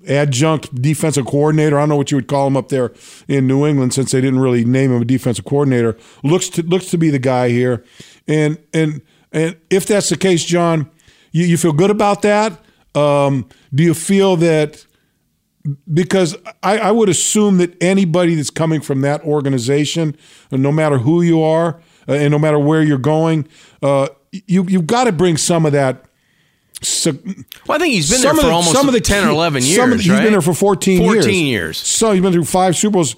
[0.08, 1.78] adjunct defensive coordinator.
[1.78, 2.92] I don't know what you would call him up there
[3.28, 5.96] in New England, since they didn't really name him a defensive coordinator.
[6.22, 7.84] Looks to looks to be the guy here,
[8.28, 10.90] and and and if that's the case, John,
[11.32, 12.60] you, you feel good about that.
[12.94, 14.84] Um, do you feel that?
[15.92, 20.14] Because I, I would assume that anybody that's coming from that organization,
[20.52, 23.48] uh, no matter who you are, uh, and no matter where you're going,
[23.82, 26.04] uh, you you've got to bring some of that.
[26.82, 27.12] So,
[27.66, 29.24] Well, I think he's been some there of for the- almost some of the 10
[29.26, 30.22] or 11 years, some the- He's right?
[30.22, 31.14] been there for 14, years.
[31.24, 31.78] 14 years.
[31.78, 33.16] So he's been through five Super Bowls.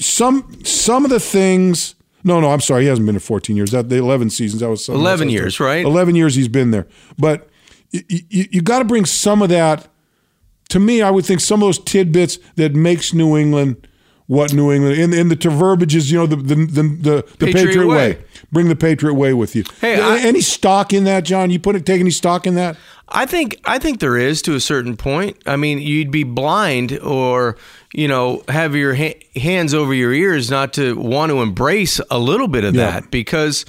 [0.00, 1.94] Some some of the things.
[2.24, 2.82] No, no, I'm sorry.
[2.82, 3.70] He hasn't been there 14 years.
[3.70, 4.60] That the 11 seasons.
[4.60, 5.32] That was 11 else.
[5.32, 5.84] years, right?
[5.84, 6.86] 11 years he's been there.
[7.18, 7.48] But
[7.90, 9.88] you, you, you got to bring some of that.
[10.70, 13.86] To me, I would think some of those tidbits that makes New England
[14.26, 17.46] what New England in in the verbiage is, you know, the the the, the, the
[17.46, 17.96] Patriot Patriot, way.
[17.96, 18.24] way.
[18.50, 19.64] Bring the Patriot way with you.
[19.80, 21.50] Hey, I- any stock in that, John?
[21.50, 22.76] You put it take any stock in that?
[23.08, 25.36] I think I think there is to a certain point.
[25.46, 27.56] I mean, you'd be blind or
[27.94, 32.18] you know have your ha- hands over your ears not to want to embrace a
[32.18, 32.90] little bit of Yeah.
[33.00, 33.64] that because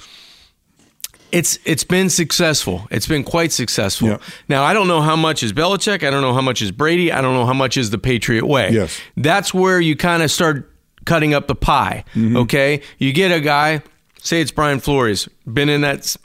[1.32, 2.86] it's it's been successful.
[2.90, 4.08] It's been quite successful.
[4.08, 4.18] Yeah.
[4.48, 6.06] Now I don't know how much is Belichick.
[6.06, 7.10] I don't know how much is Brady.
[7.12, 8.70] I don't know how much is the Patriot way.
[8.70, 9.00] Yes.
[9.16, 10.72] that's where you kind of start
[11.04, 12.04] cutting up the pie.
[12.14, 12.36] Mm-hmm.
[12.36, 13.82] Okay, you get a guy.
[14.22, 16.16] Say it's Brian Flores, been in that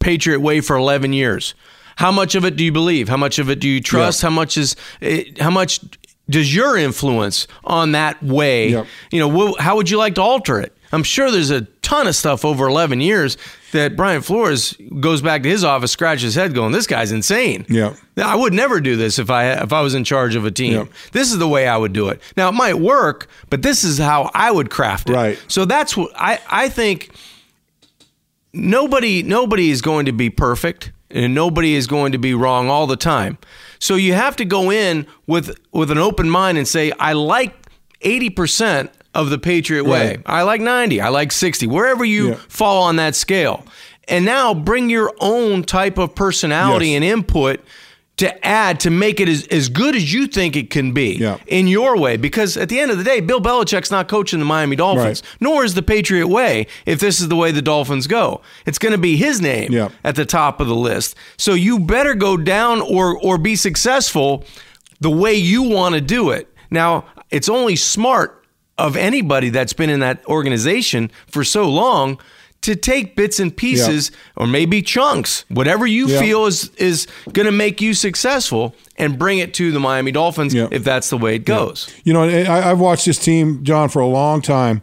[0.00, 1.54] Patriot way for 11 years.
[1.96, 3.08] How much of it do you believe?
[3.08, 4.20] How much of it do you trust?
[4.20, 5.80] How much is it, how much
[6.28, 8.70] does your influence on that way?
[8.70, 8.86] Yep.
[9.12, 10.72] You know, wh- how would you like to alter it?
[10.92, 13.36] I'm sure there's a ton of stuff over 11 years
[13.72, 17.66] that Brian Flores goes back to his office, scratches his head, going, "This guy's insane."
[17.68, 17.94] Yeah.
[18.16, 20.72] I would never do this if I if I was in charge of a team.
[20.72, 20.84] Yeah.
[21.12, 22.20] This is the way I would do it.
[22.36, 25.14] Now, it might work, but this is how I would craft it.
[25.14, 25.38] Right.
[25.48, 27.10] So that's what I I think
[28.52, 32.86] nobody nobody is going to be perfect and nobody is going to be wrong all
[32.86, 33.38] the time.
[33.78, 37.54] So you have to go in with with an open mind and say I like
[38.02, 40.08] 80% of the Patriot way.
[40.08, 40.22] Right.
[40.26, 42.34] I like 90, I like 60, wherever you Yeah.
[42.48, 43.64] fall on that scale.
[44.08, 46.96] And now bring your own type of personality Yes.
[46.96, 47.60] and input
[48.18, 51.36] to add to make it as, as good as you think it can be Yeah.
[51.46, 52.16] in your way.
[52.16, 55.36] Because at the end of the day, Bill Belichick's not coaching the Miami Dolphins, Right.
[55.40, 58.40] nor is the Patriot way if this is the way the Dolphins go.
[58.64, 59.88] It's going to be his name Yeah.
[60.02, 61.14] at the top of the list.
[61.36, 64.44] So you better go down or or be successful
[64.98, 66.48] the way you want to do it.
[66.70, 68.42] Now, it's only smart
[68.78, 72.18] of anybody that's been in that organization for so long
[72.66, 76.20] to take bits and pieces or maybe chunks, whatever you Yeah.
[76.20, 80.52] feel is is going to make you successful, and bring it to the Miami Dolphins
[80.54, 80.68] Yeah.
[80.70, 81.88] if that's the way it goes.
[82.04, 84.82] You know, I, I've watched this team, John, for a long time.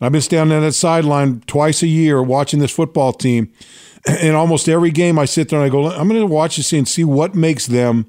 [0.00, 3.50] I've been standing on that sideline twice a year watching this football team.
[4.04, 6.72] And almost every game I sit there and I go, I'm going to watch this
[6.72, 8.06] and see what makes them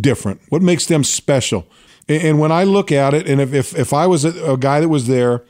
[0.00, 1.66] different, what makes them special.
[2.08, 4.56] And, and when I look at it, and if, if, if I was a, a
[4.56, 5.42] guy that was there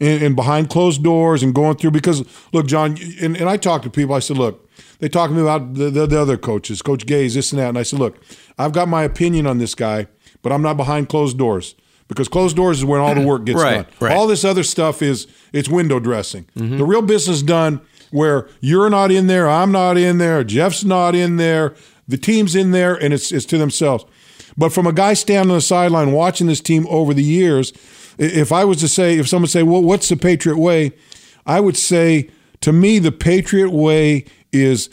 [0.00, 3.82] and, and behind closed doors and going through, because look, John, and, and I talk
[3.82, 6.82] to people, I said, look, they talk to me about the, the, the other coaches,
[6.82, 7.68] Coach Gase, this and that.
[7.70, 8.22] And I said, look,
[8.58, 10.06] I've got my opinion on this guy,
[10.42, 11.74] but I'm not behind closed doors
[12.08, 13.86] because closed doors is when all the work gets Right, done.
[14.00, 14.12] right.
[14.16, 16.46] All this other stuff is it's window dressing.
[16.54, 17.80] The real business done
[18.10, 21.74] where you're not in there, I'm not in there, Jeff's not in there,
[22.06, 24.04] the team's in there, and it's it's to themselves.
[24.56, 27.72] But from a guy standing on the sideline watching this team over the years,
[28.18, 30.92] if I was to say, if someone say, well, what's the Patriot way?
[31.46, 34.88] I would say, to me, the Patriot way is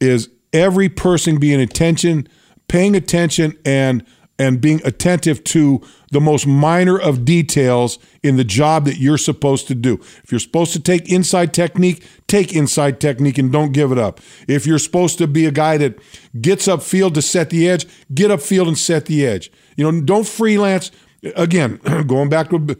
[0.00, 2.28] is every person being attention,
[2.68, 4.04] paying attention, and
[4.38, 9.66] and being attentive to the most minor of details in the job that you're supposed
[9.68, 9.94] to do.
[9.94, 14.20] If you're supposed to take inside technique, take inside technique and don't give it up.
[14.46, 15.98] If you're supposed to be a guy that
[16.40, 19.50] gets up field to set the edge, get up field and set the edge.
[19.76, 20.90] You know, don't freelance.
[21.34, 22.76] Again, going back to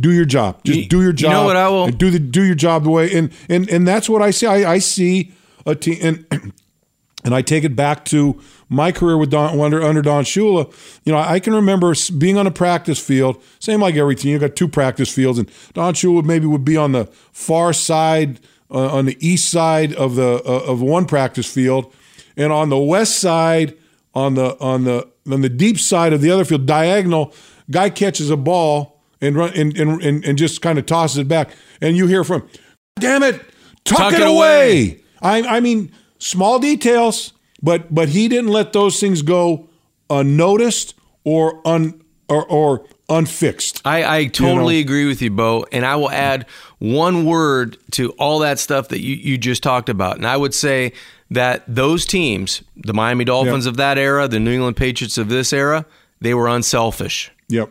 [0.00, 0.60] do your job.
[0.64, 1.32] Just You- do your you job.
[1.32, 4.08] know what I will- do the do your job the way and and and that's
[4.08, 4.46] what I see.
[4.46, 5.32] I, I see
[5.66, 6.26] a team and
[7.24, 10.72] and I take it back to my career with Don under under Don Shula.
[11.04, 14.32] You know, I can remember being on a practice field, same like every team.
[14.32, 18.40] You got two practice fields, and Don Shula maybe would be on the far side,
[18.70, 21.92] uh, on the east side of the uh, of one practice field,
[22.36, 23.74] and on the west side,
[24.14, 27.34] on the on the on the deep side of the other field, diagonal,
[27.70, 31.28] guy catches a ball and run and and, and, and just kind of tosses it
[31.28, 31.50] back,
[31.80, 32.48] and you hear from,
[32.98, 33.40] "Damn it,
[33.84, 38.72] tuck, Tuck it, it away." I, I mean, small details, but but he didn't let
[38.72, 39.68] those things go
[40.10, 43.82] unnoticed or un or, or unfixed.
[43.84, 44.80] I, I totally know?
[44.80, 45.66] agree with you, Bo.
[45.72, 46.46] And I will add
[46.78, 50.16] one word to all that stuff that you, you just talked about.
[50.16, 50.92] And I would say
[51.30, 53.70] that those teams, the Miami Dolphins Yeah.
[53.70, 55.86] of that era, the New England Patriots of this era,
[56.20, 57.30] they were unselfish.
[57.48, 57.70] Yep.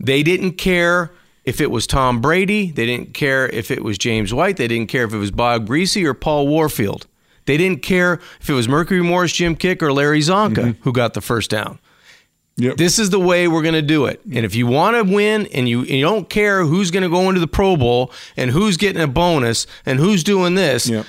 [0.00, 1.12] They didn't care
[1.44, 2.70] if it was Tom Brady.
[2.70, 4.56] They didn't care if it was James White.
[4.56, 7.06] They didn't care if it was Bob Griese or Paul Warfield.
[7.46, 10.82] They didn't care if it was Mercury Morris, Jim Kiick, or Larry Csonka mm-hmm.
[10.82, 11.78] who got the first down.
[12.58, 12.76] Yep.
[12.78, 14.20] This is the way we're going to do it.
[14.24, 17.28] And if you want to win and you, you don't care who's going to go
[17.28, 21.06] into the Pro Bowl and who's getting a bonus and who's doing this, Yep.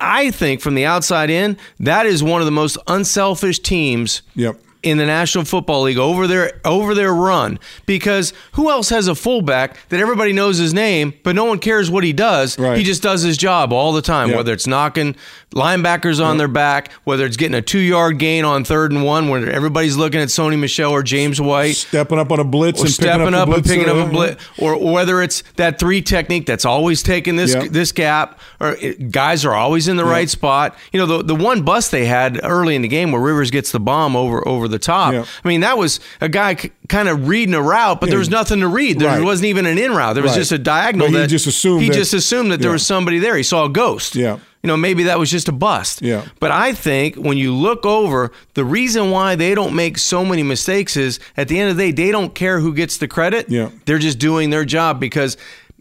[0.00, 4.60] I think from the outside in, that is one of the most unselfish teams Yep.
[4.82, 9.14] In the National Football League over their over their run because who else has a
[9.14, 12.78] fullback that everybody knows his name but no one cares what he does Right.
[12.78, 14.36] he just does his job all the time Yeah.
[14.36, 15.16] whether it's knocking
[15.54, 19.50] linebackers on their back whether it's getting a 2-yard gain on third and 1 where
[19.50, 22.92] everybody's looking at Sony Michel or James White Stepping up on a blitz or and
[22.92, 26.00] stepping up, up, and picking up a uh, blitz, or, or whether it's that three
[26.02, 27.66] technique that's always taking this Yeah.
[27.68, 30.76] this gap, or it, guys are always in the right spot.
[30.92, 33.72] You know, the the one bust they had early in the game where Rivers gets
[33.72, 35.12] the bomb over over the top.
[35.12, 35.24] Yeah.
[35.44, 38.28] I mean, that was a guy c- kind of reading a route, but there was
[38.28, 38.32] mm.
[38.32, 38.98] nothing to read.
[38.98, 39.22] There Right.
[39.22, 40.14] wasn't even an in route.
[40.14, 40.38] There was Right.
[40.38, 41.08] just a diagonal.
[41.08, 42.74] But he that just assumed he that- just assumed that there Yeah.
[42.74, 43.36] was somebody there.
[43.36, 44.14] He saw a ghost.
[44.16, 44.38] Yeah.
[44.62, 46.02] You know, maybe that was just a bust.
[46.02, 46.22] Yeah.
[46.38, 50.42] But I think when you look over, the reason why they don't make so many
[50.42, 53.46] mistakes is at the end of the day, they don't care who gets the credit.
[53.48, 53.70] Yeah.
[53.86, 55.38] They're just doing their job because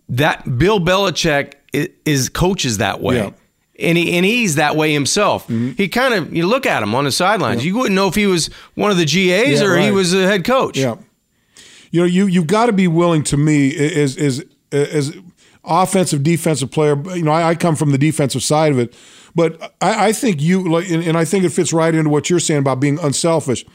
[0.08, 3.18] that Bill Belichick is, is coaches that way.
[3.18, 3.30] Yeah.
[3.80, 3.88] Mm-hmm.
[3.88, 5.48] And, he, and he's that way himself.
[5.48, 8.26] He kind of, you look at him on the sidelines, you wouldn't know if he
[8.26, 10.78] was one of the GAs Yeah, or he was a head coach.
[10.78, 10.96] Yeah.
[11.92, 15.18] You know, you you've got to be willing to me as as as
[15.64, 17.02] offensive defensive player.
[17.16, 18.94] You know, I, I come from the defensive side of it,
[19.34, 22.30] but I, I think you like, and, and I think it fits right into what
[22.30, 23.66] you're saying about being unselfish.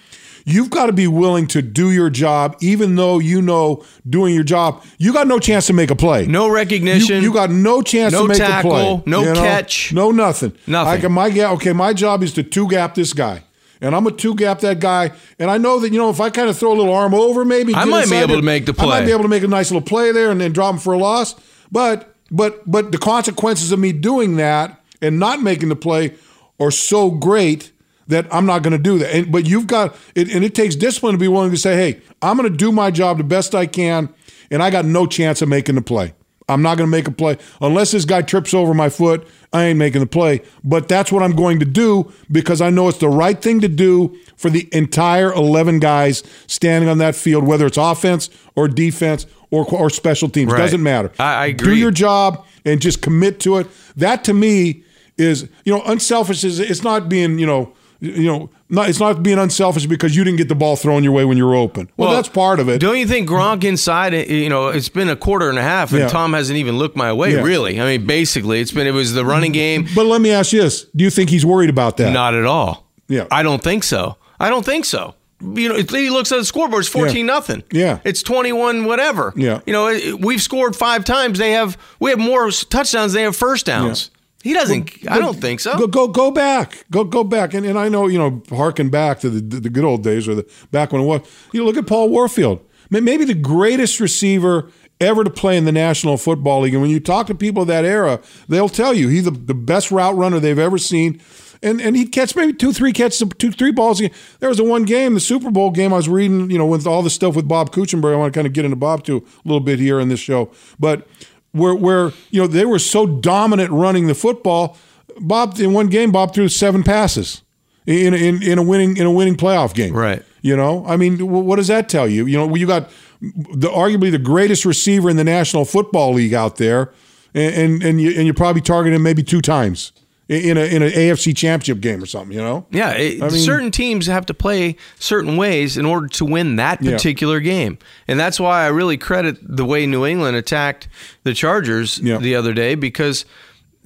[0.47, 4.45] You've got to be willing to do your job, even though you know doing your
[4.45, 6.27] job, you got no chance to make a play.
[6.27, 7.17] No recognition.
[7.17, 9.03] You, you got no chance No to make tackle, a play.
[9.07, 9.41] no you know?
[9.41, 9.93] catch.
[9.95, 10.53] no nothing.
[10.67, 10.93] Nothing.
[10.93, 13.43] I can, my okay, my job is to two gap this guy.
[13.81, 16.31] And I'm a two gap that guy, and I know that you know if I
[16.31, 18.73] kind of throw a little arm over, maybe I might be able to make the
[18.73, 18.87] play.
[18.87, 20.79] I might be able to make a nice little play there and then drop him
[20.79, 21.35] for a loss.
[21.71, 26.15] But but but the consequences of me doing that and not making the play
[26.59, 27.73] are so great
[28.09, 29.15] that I'm not going to do that.
[29.15, 32.01] And, but you've got it, and it takes discipline to be willing to say, "Hey,
[32.23, 34.09] I'm going to do my job the best I can,
[34.51, 36.15] and I got no chance of making the play.
[36.47, 39.27] I'm not going to make a play unless this guy trips over my foot.
[39.55, 40.43] I ain't making the play.
[40.63, 43.69] But that's what I'm going to do because I know it's the right thing to
[43.69, 49.25] do for the entire 11 guys standing on that field, whether it's offense or defense
[49.51, 50.53] or or special teams.
[50.53, 50.59] Right.
[50.59, 51.13] Doesn't matter.
[51.19, 53.67] I- I Do your job and just commit to it.
[53.97, 54.83] That to me
[55.17, 59.23] is you know unselfish is it's not being you know you know not it's not
[59.23, 61.91] being unselfish because you didn't get the ball thrown your way when you were open.
[61.97, 62.81] Well, that's part of it.
[62.81, 64.13] Don't you think Gronk inside?
[64.13, 66.09] You know, it's been a quarter and a half, and Yeah.
[66.09, 67.33] Tom hasn't even looked my way.
[67.33, 67.43] Yeah.
[67.43, 69.87] Really, I mean, basically, it's been it was the running game.
[69.95, 72.13] But let me ask you this: Do you think he's worried about that?
[72.13, 72.87] Not at all.
[73.09, 73.27] Yeah.
[73.31, 74.17] I don't think so.
[74.41, 75.15] I don't think so.
[75.41, 76.81] You know, he looks at the scoreboard.
[76.81, 77.63] It's fourteen nothing.
[77.71, 77.99] Yeah.
[78.05, 79.33] it's twenty one whatever.
[79.37, 79.61] Yeah.
[79.67, 81.39] you know, we've scored five times.
[81.39, 83.13] They have we have more touchdowns.
[83.13, 84.11] They have first downs.
[84.45, 85.11] He doesn't.
[85.11, 85.77] I don't think so.
[85.79, 86.85] Go go go back.
[86.91, 87.55] Go go back.
[87.55, 90.35] And and I know you know harken back to the the good old days or
[90.35, 91.23] the back when it was.
[91.55, 92.61] You know, look at Paul Warfield.
[92.91, 96.75] Maybe the greatest receiver ever to play in the National Football League.
[96.75, 99.55] And when you talk to people of that era, they'll tell you he's the, the
[99.55, 101.23] best route runner they've ever seen.
[101.63, 104.03] And and he'd catch maybe two, three catches, two, three balls.
[104.41, 105.95] There was a one game, the Super Bowl game.
[105.95, 108.13] I was reading, you know, with all the stuff with Bob Kuechenberg.
[108.13, 110.21] I want to kind of get into Bob too a little bit here in this
[110.21, 111.09] show, but
[111.55, 114.77] where where you know they were so dominant running the football.
[115.21, 117.43] Bob in one game, Bob threw seven passes
[117.87, 119.95] in in, in a winning in a winning playoff game.
[119.95, 120.23] Right.
[120.43, 122.27] You know, I mean, what does that tell you?
[122.27, 122.91] You know, you got
[123.21, 126.93] the arguably the greatest receiver in the National Football League out there,
[127.33, 129.93] and and, and you and you probably target him maybe two times
[130.29, 132.35] in a in an AFC Championship game or something.
[132.37, 132.67] You know.
[132.71, 136.57] Yeah, it, I mean- certain teams have to play certain ways in order to win
[136.57, 136.93] that Yeah.
[136.93, 140.89] particular game, and that's why I really credit the way New England attacked
[141.25, 142.19] the Chargers Yeah.
[142.19, 143.25] the other day because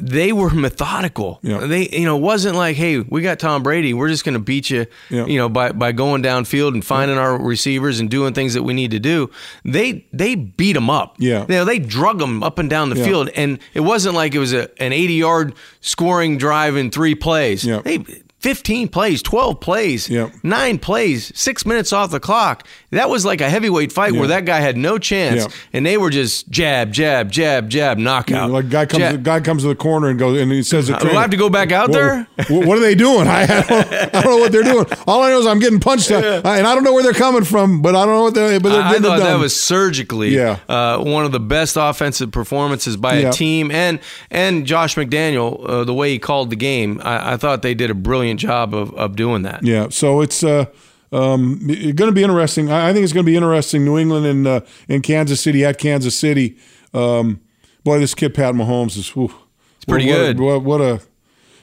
[0.01, 1.41] they were methodical.
[1.43, 1.67] Yeah.
[1.67, 4.39] They, you know, it wasn't like, hey, we got Tom Brady, we're just going to
[4.39, 5.27] beat you, Yeah.
[5.27, 8.75] you know, by by going downfield and finding our receivers and doing things that we
[8.75, 9.29] need to do.
[9.65, 11.17] They they beat them up.
[11.19, 11.41] Yeah.
[11.43, 13.05] you know, they drug them up and down the Yeah.
[13.05, 17.15] field, and it wasn't like it was a, an eighty yard scoring drive in three
[17.15, 17.65] plays.
[17.65, 17.81] Yeah.
[17.83, 18.05] They
[18.41, 20.31] 15 plays, 12 plays, Yep.
[20.45, 22.65] nine plays, six minutes off the clock.
[22.93, 24.21] That was like a heavyweight fight Yeah.
[24.21, 25.49] where that guy had no chance, Yeah.
[25.73, 28.51] and they were just jab, jab, jab, jab, knockout.
[28.51, 29.23] Like guy comes, Jab.
[29.25, 31.49] guy comes to the corner and goes, and he says, Do I have to go
[31.51, 33.27] back out "Wha- there?" What are they doing?
[33.29, 34.87] I, don't, I don't know what they're doing.
[35.09, 37.43] All I know is I'm getting punched, uh, and I don't know where they're coming
[37.45, 38.61] from, but I don't know what they're.
[38.61, 40.59] But they're I thought that was surgically Yeah.
[40.69, 43.31] uh, one of the best offensive performances by Yeah.
[43.31, 43.99] a team, and
[44.31, 47.91] and Josh McDaniel, uh, the way he called the game, I, I thought they did
[47.91, 49.65] a brilliant job of, of doing that.
[49.65, 50.67] Yeah, so it's uh,
[51.13, 52.71] um, going to be interesting.
[52.71, 53.85] I think it's going to be interesting.
[53.85, 56.59] New England and uh, in Kansas City at Kansas City.
[56.93, 57.41] Um,
[57.85, 59.09] boy, this kid Pat Mahomes is.
[59.11, 59.33] Whew,
[59.77, 60.41] it's pretty what, good.
[60.41, 61.01] What, what a,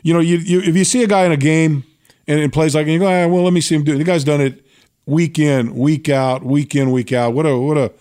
[0.02, 1.84] you know, you, you if you see a guy in a game
[2.28, 3.94] and, and plays like, and you go, ah, well, let me see him do.
[3.94, 3.98] it.
[3.98, 4.66] The guy's done it
[5.06, 7.34] week in, week out, week in, week out.
[7.34, 7.92] What a what a.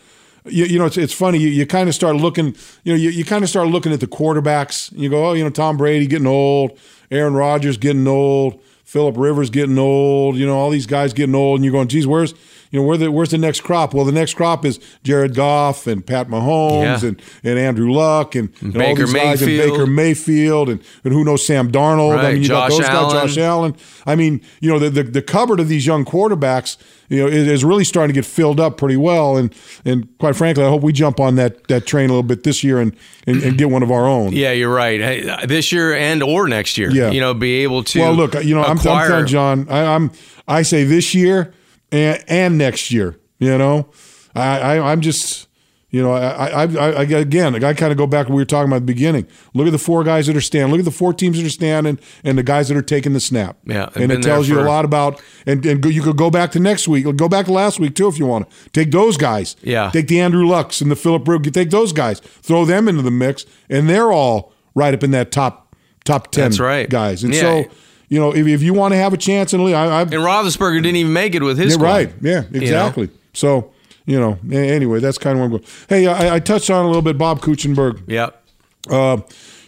[0.46, 1.38] You, you know, it's, it's funny.
[1.38, 4.00] You, you kind of start looking, you know, you, you kind of start looking at
[4.00, 4.92] the quarterbacks.
[4.92, 6.78] And you go, oh, you know, Tom Brady getting old,
[7.10, 11.58] Aaron Rodgers getting old, Philip Rivers getting old, you know, all these guys getting old,
[11.58, 12.34] and you're going, geez, where's
[12.74, 13.94] you know where the where's the next crop?
[13.94, 17.08] Well, the next crop is Jared Goff and Pat Mahomes Yeah.
[17.10, 19.70] and, and Andrew Luck and, and all Baker these guys and Mayfield.
[19.78, 22.18] Baker Mayfield and, and who knows Sam Darnold.
[22.18, 23.12] I mean, you got Josh those Allen.
[23.14, 23.76] guys, Josh Allen.
[24.06, 26.76] I mean, you know, the, the the cupboard of these young quarterbacks,
[27.08, 29.36] you know, is, is really starting to get filled up pretty well.
[29.36, 32.42] And and quite frankly, I hope we jump on that that train a little bit
[32.42, 32.96] this year and
[33.28, 34.32] and, and get one of our own.
[34.32, 34.98] Yeah, you're right.
[35.00, 37.12] Hey, uh, This year and or next year, Yeah.
[37.12, 38.00] you know, be able to.
[38.00, 40.10] Well, look, you know, I'm, I'm telling John, I, I'm
[40.48, 41.54] I say this year
[41.94, 43.18] and, and next year.
[43.38, 43.88] You know,
[44.34, 45.48] I, I I'm just.
[45.90, 48.42] You know, I, I, I, I again, I kind of go back to what we
[48.42, 49.28] were talking about at the beginning.
[49.54, 50.72] Look at the four guys that are standing.
[50.72, 53.20] Look at the four teams that are standing, and the guys that are taking the
[53.20, 53.58] snap.
[53.64, 55.22] Yeah, and it tells there you a lot about.
[55.46, 57.04] And and go, you could go back to next week.
[57.16, 58.70] Go back to last week too if you want to.
[58.70, 59.54] Take those guys.
[59.62, 59.90] Yeah.
[59.92, 61.52] Take the Andrew Lucks and the Philip Rivers.
[61.52, 62.18] Take those guys.
[62.18, 66.46] Throw them into the mix, and they're all right up in that top top ten.
[66.50, 66.90] That's right.
[66.90, 67.22] guys.
[67.22, 67.40] And Yeah.
[67.40, 67.64] so
[68.08, 70.02] you know, if, if you want to have a chance in the league, I, I
[70.02, 72.12] And Roethlisberger didn't even make it with his yeah, right.
[72.20, 73.10] Yeah, exactly.
[73.32, 73.72] So,
[74.06, 75.64] you know, anyway, that's kind of where I'm going.
[75.88, 78.02] Hey, I, I touched on a little bit Bob Kuechenberg.
[78.06, 78.42] Yep.
[78.90, 79.18] Uh,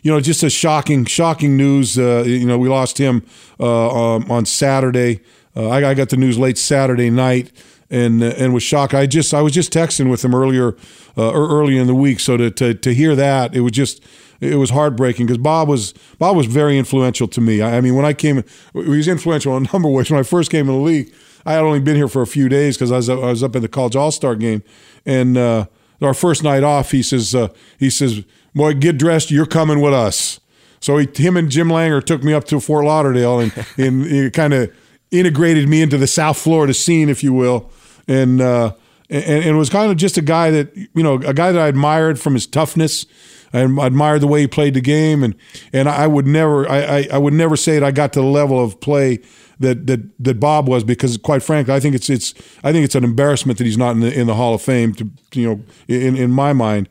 [0.03, 1.99] you know, just a shocking, shocking news.
[1.99, 3.27] Uh, you know, we lost him
[3.59, 5.20] uh, um, on Saturday.
[5.57, 7.51] Uh, I, I got the news late Saturday night,
[7.90, 8.94] and uh, and was shocked.
[8.94, 10.77] I just I was just texting with him earlier,
[11.16, 12.20] uh, early in the week.
[12.20, 14.03] So to, to to hear that, it was just
[14.40, 17.62] it was heartbreaking because Bob was Bob was very influential to me.
[17.62, 20.11] I, I mean, when I came, he was influential in a number of ways.
[20.11, 21.12] When I first came in the league,
[21.44, 23.57] I had only been here for a few days because I was I was up
[23.57, 24.62] at the college All Star game,
[25.05, 25.66] and uh,
[26.03, 28.24] our first night off, he says uh, he says,
[28.55, 29.30] "Boy, get dressed.
[29.30, 30.41] You're coming with us."
[30.80, 34.55] So he, him and Jim Langer took me up to Fort Lauderdale and and kind
[34.55, 34.74] of
[35.11, 37.70] integrated me into the South Florida scene, if you will.
[38.09, 38.72] And uh,
[39.09, 41.61] and, and it was kind of just a guy that you know a guy that
[41.61, 43.07] I admired from his toughness.
[43.53, 45.34] I admired the way he played the game, and
[45.72, 48.26] and I would never I, I, I would never say that I got to the
[48.26, 49.20] level of play
[49.61, 52.94] that that that Bob was because quite frankly I think it's it's I think it's
[52.94, 55.62] an embarrassment that he's not in the in the Hall of Fame to you know
[55.88, 56.88] in in my mind,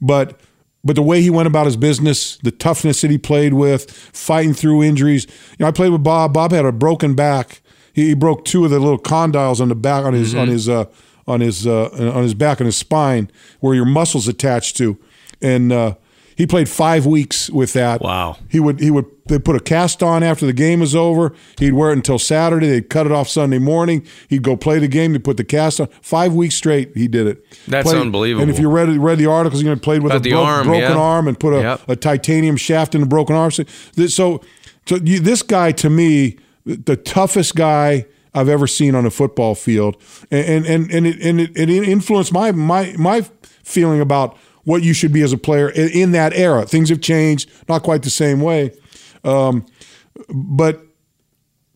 [0.00, 0.40] but
[0.86, 4.54] but the way he went about his business, the toughness that he played with, fighting
[4.54, 5.26] through injuries.
[5.58, 6.32] You know, I played with Bob.
[6.32, 7.60] Bob had a broken back.
[7.92, 10.40] He, he broke two of the little condyles on the back on his mm-hmm.
[10.40, 10.84] on his uh,
[11.26, 13.28] on his uh, on his back and his spine
[13.58, 14.96] where your muscles attached to,
[15.40, 15.94] and uh,
[16.36, 18.02] he played five weeks with that.
[18.02, 18.36] Wow.
[18.48, 21.34] He would he would they put a cast on after the game was over.
[21.58, 22.68] He'd wear it until Saturday.
[22.68, 24.06] They'd cut it off Sunday morning.
[24.28, 25.14] He'd go play the game.
[25.14, 25.88] They put the cast on.
[26.02, 27.44] Five weeks straight, he did it.
[27.66, 28.42] That's played, unbelievable.
[28.42, 30.90] And if you read read the articles, he played with About a bro- arm, broken
[30.90, 30.98] yeah.
[30.98, 31.88] arm and put a, yep.
[31.88, 33.50] a, titanium shaft in the broken arm.
[33.50, 33.64] So,
[34.06, 34.42] so,
[34.86, 38.06] so you, this guy to me, the toughest guy.
[38.34, 39.96] I've ever seen on a football field,
[40.30, 43.22] and and and it, and it, it influenced my my my
[43.62, 44.36] feeling about
[44.66, 46.66] what you should be as a player in, in that era.
[46.66, 48.72] Things have changed, not quite the same way,
[49.24, 49.64] um,
[50.28, 50.82] but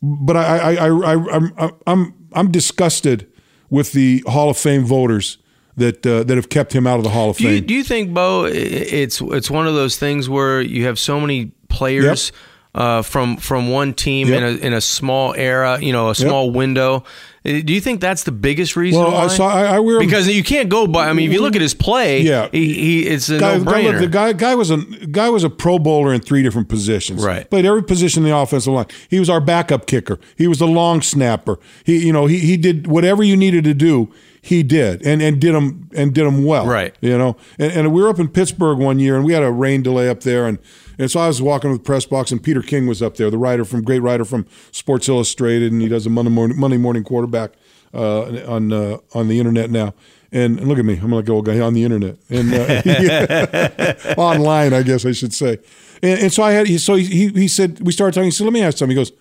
[0.02, 3.30] but I, I, I, I, I'm I'm I'm disgusted
[3.70, 5.38] with the Hall of Fame voters
[5.76, 7.54] that uh, that have kept him out of the Hall of do Fame.
[7.54, 11.20] You, do you think, Bo, it's it's one of those things where you have so
[11.20, 12.26] many players?
[12.26, 12.36] Yep
[12.74, 14.38] uh, from from one team yep.
[14.38, 16.54] in a in a small era, you know, a small yep.
[16.54, 17.04] window.
[17.44, 19.00] Uh, do you think that's the biggest reason?
[19.00, 19.24] Well, why?
[19.24, 19.48] I saw.
[19.48, 21.08] I, because you can't go by.
[21.08, 23.64] I mean, if you look at his play, yeah, he, he it's a guy, no
[23.64, 23.98] brainer.
[23.98, 27.24] The guy guy was a guy was a Pro Bowler in three different positions.
[27.24, 28.86] Right, played every position in the offensive line.
[29.08, 30.18] He was our backup kicker.
[30.36, 31.58] He was the long snapper.
[31.84, 34.12] He you know he he did whatever you needed to do
[34.42, 36.66] he did and, and did them and did them well.
[36.66, 36.94] Right.
[37.00, 39.50] You know, and, and we were up in Pittsburgh one year and we had a
[39.50, 40.58] rain delay up there and
[41.00, 43.30] and so I was walking with the press box, and Peter King was up there,
[43.30, 46.76] the writer from great writer from Sports Illustrated, and he does a Monday morning Monday
[46.76, 47.52] morning quarterback
[47.94, 49.94] uh, on uh, on the internet now.
[50.30, 54.14] And, and, look at me, I'm like an old guy on the internet and uh,
[54.20, 55.58] online, I guess I should say.
[56.02, 58.26] And, and so I had so he he said we started talking.
[58.26, 59.12] He said, "Let me ask something." He goes,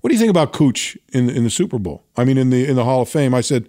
[0.00, 2.04] "What do you think about Cooch in in the Super Bowl?
[2.16, 3.68] I mean, in the in the Hall of Fame?" I said,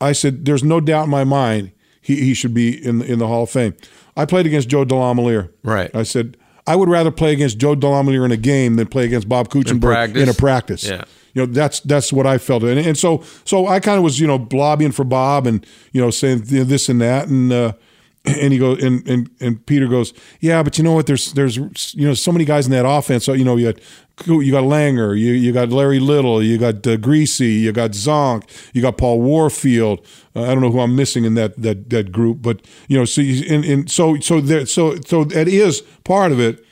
[0.00, 3.26] "I said there's no doubt in my mind." He, he should be in in the
[3.26, 3.74] Hall of Fame.
[4.16, 5.50] I played against Joe DeLamielleure.
[5.62, 5.94] Right.
[5.94, 6.36] I said
[6.66, 10.10] I would rather play against Joe DeLamielleure in a game than play against Bob Kuechenberg
[10.10, 10.84] in, in a practice.
[10.84, 11.04] Yeah.
[11.34, 12.62] You know, that's that's what I felt.
[12.62, 16.00] And, and so so I kind of was, you know, lobbying for Bob and, you
[16.00, 17.28] know, saying this and that.
[17.28, 17.72] And uh,
[18.24, 21.06] and he goes and, and and Peter goes, yeah, but you know what?
[21.06, 21.56] There's there's
[21.94, 23.24] you know so many guys in that offense.
[23.24, 23.82] So you know you got
[24.26, 28.44] you got Langer, you you got Larry Little, you got uh, Griese, you got Zonk,
[28.72, 30.06] you got Paul Warfield.
[30.36, 33.04] Uh, I don't know who I'm missing in that that that group, but you know,
[33.04, 36.64] so you, and, and so so there so so that is part of it.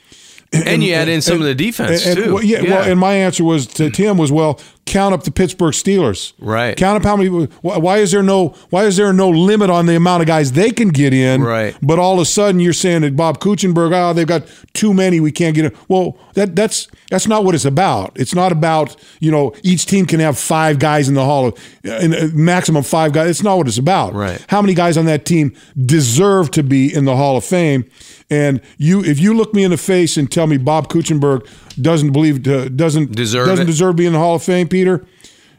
[0.53, 2.33] And, and you add in some and, of the defense and, too.
[2.35, 5.31] Well, yeah, yeah, well, and my answer was to Tim was, well, count up the
[5.31, 6.33] Pittsburgh Steelers.
[6.39, 6.75] Right.
[6.77, 7.29] Count up how many.
[7.61, 10.71] Why is there no Why is there no limit on the amount of guys they
[10.71, 11.41] can get in?
[11.41, 11.75] Right.
[11.81, 15.19] But all of a sudden you're saying that Bob Kuechenberg, oh, they've got too many,
[15.19, 15.77] we can't get in.
[15.87, 18.11] Well, that that's that's not what it's about.
[18.15, 21.59] It's not about you know each team can have five guys in the Hall of
[21.83, 23.29] in uh, maximum five guys.
[23.29, 24.13] It's not what it's about.
[24.13, 24.43] Right.
[24.49, 25.55] How many guys on that team
[25.85, 27.85] deserve to be in the Hall of Fame?
[28.29, 31.47] And you, if you look me in the face and tell me Bob Kuechenberg
[31.79, 33.67] doesn't believe uh, doesn't deserve doesn't it.
[33.67, 35.05] deserve being in the Hall of Fame, Peter,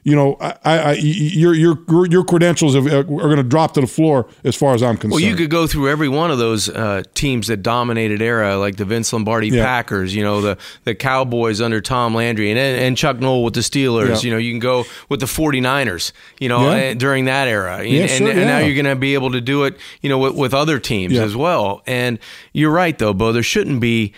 [0.04, 1.78] you know, I, I, your your
[2.10, 5.12] your credentials have, are going to drop to the floor as far as I'm concerned.
[5.12, 8.76] Well, you could go through every one of those uh, teams that dominated era, like
[8.76, 9.64] the Vince Lombardi yeah.
[9.64, 10.14] Packers.
[10.14, 14.08] You know, the the Cowboys under Tom Landry, and and Chuck Noll with the Steelers.
[14.08, 14.20] Yeah.
[14.20, 16.12] You know, you can go with the 49ers.
[16.38, 16.92] You know, yeah.
[16.92, 19.64] During that era, yeah, and, sure, and, now you're going to be able to do
[19.64, 19.78] it.
[20.02, 21.82] You know, with, with other teams as well.
[21.86, 22.18] And
[22.52, 23.32] you're right, though, Bo.
[23.32, 24.12] There shouldn't be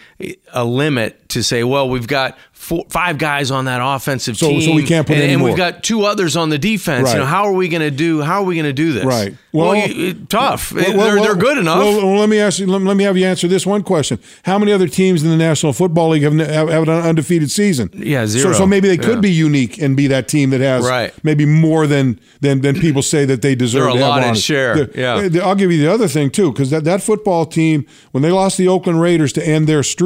[0.52, 4.62] a limit to say, well, we've got four, five guys on that offensive so, team,
[4.62, 7.04] so we can't put and, and we've got two others on the defense.
[7.04, 7.12] Right.
[7.12, 8.22] You know, how are we going to do?
[8.22, 9.04] How are we going to do this?
[9.04, 9.36] Right.
[9.52, 10.72] Well, well you, tough.
[10.72, 11.78] Well, well, they're, they're good enough.
[11.78, 12.66] Well, let me ask you.
[12.66, 15.36] Let, let, me have you answer this one question: How many other teams in the
[15.36, 17.90] National Football League have, have, have an undefeated season?
[17.94, 18.52] Yeah, zero.
[18.52, 19.20] So, so maybe they could yeah.
[19.20, 21.12] be unique and be that team that has right.
[21.24, 23.84] maybe more than than than people say that they deserve.
[23.84, 24.90] They're a to lot in share.
[24.96, 25.28] Yeah.
[25.42, 28.58] I'll give you the other thing too, because that that football team when they lost
[28.58, 30.05] the Oakland Raiders to end their streak,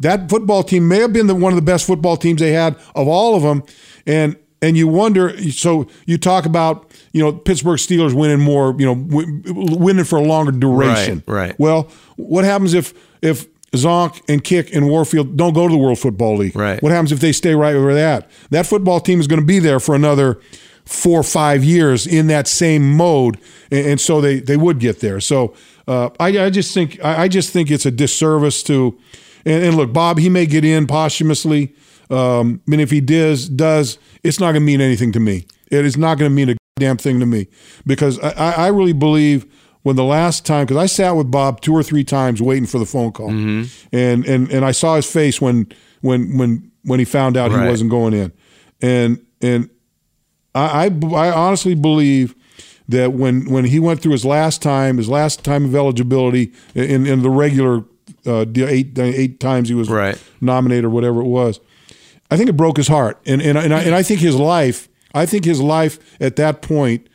[0.00, 2.76] that football team may have been the, one of the best football teams they had
[2.94, 3.62] of all of them,
[4.06, 5.36] and and you wonder.
[5.50, 8.94] So you talk about you know Pittsburgh Steelers winning more, you know,
[9.76, 11.22] winning for a longer duration.
[11.26, 11.48] Right.
[11.48, 11.58] right.
[11.58, 15.98] Well, what happens if if Zonk and Kiick and Warfield don't go to the World
[15.98, 16.56] Football League?
[16.56, 16.82] Right.
[16.82, 18.30] What happens if they stay right where they're at?
[18.50, 20.40] That football team is going to be there for another
[20.84, 23.38] four or five years in that same mode,
[23.70, 25.20] and, and so they they would get there.
[25.20, 25.54] So
[25.88, 28.98] uh, I, I just think I, I just think it's a disservice to.
[29.44, 31.74] And, and, look, Bob, he may get in posthumously.
[32.10, 35.46] Um, I mean, if he does, does it's not going to mean anything to me.
[35.68, 37.48] It is not going to mean a damn thing to me
[37.84, 39.44] because I, I really believe
[39.82, 42.78] when the last time because I sat with Bob two or three times waiting for
[42.78, 45.66] the phone call, and and and I saw his face when
[46.02, 47.64] when when when he found out Right.
[47.64, 48.32] he wasn't going in,
[48.80, 49.68] and and
[50.54, 52.34] I, I I honestly believe
[52.88, 57.06] that when when he went through his last time, his last time of eligibility in
[57.06, 57.84] in the regular
[58.26, 60.20] uh, eight eight times he was Right.
[60.40, 61.60] nominated or whatever it was,
[62.30, 64.88] I think it broke his heart, and and and I, and I think his life,
[65.14, 67.06] I think his life at that point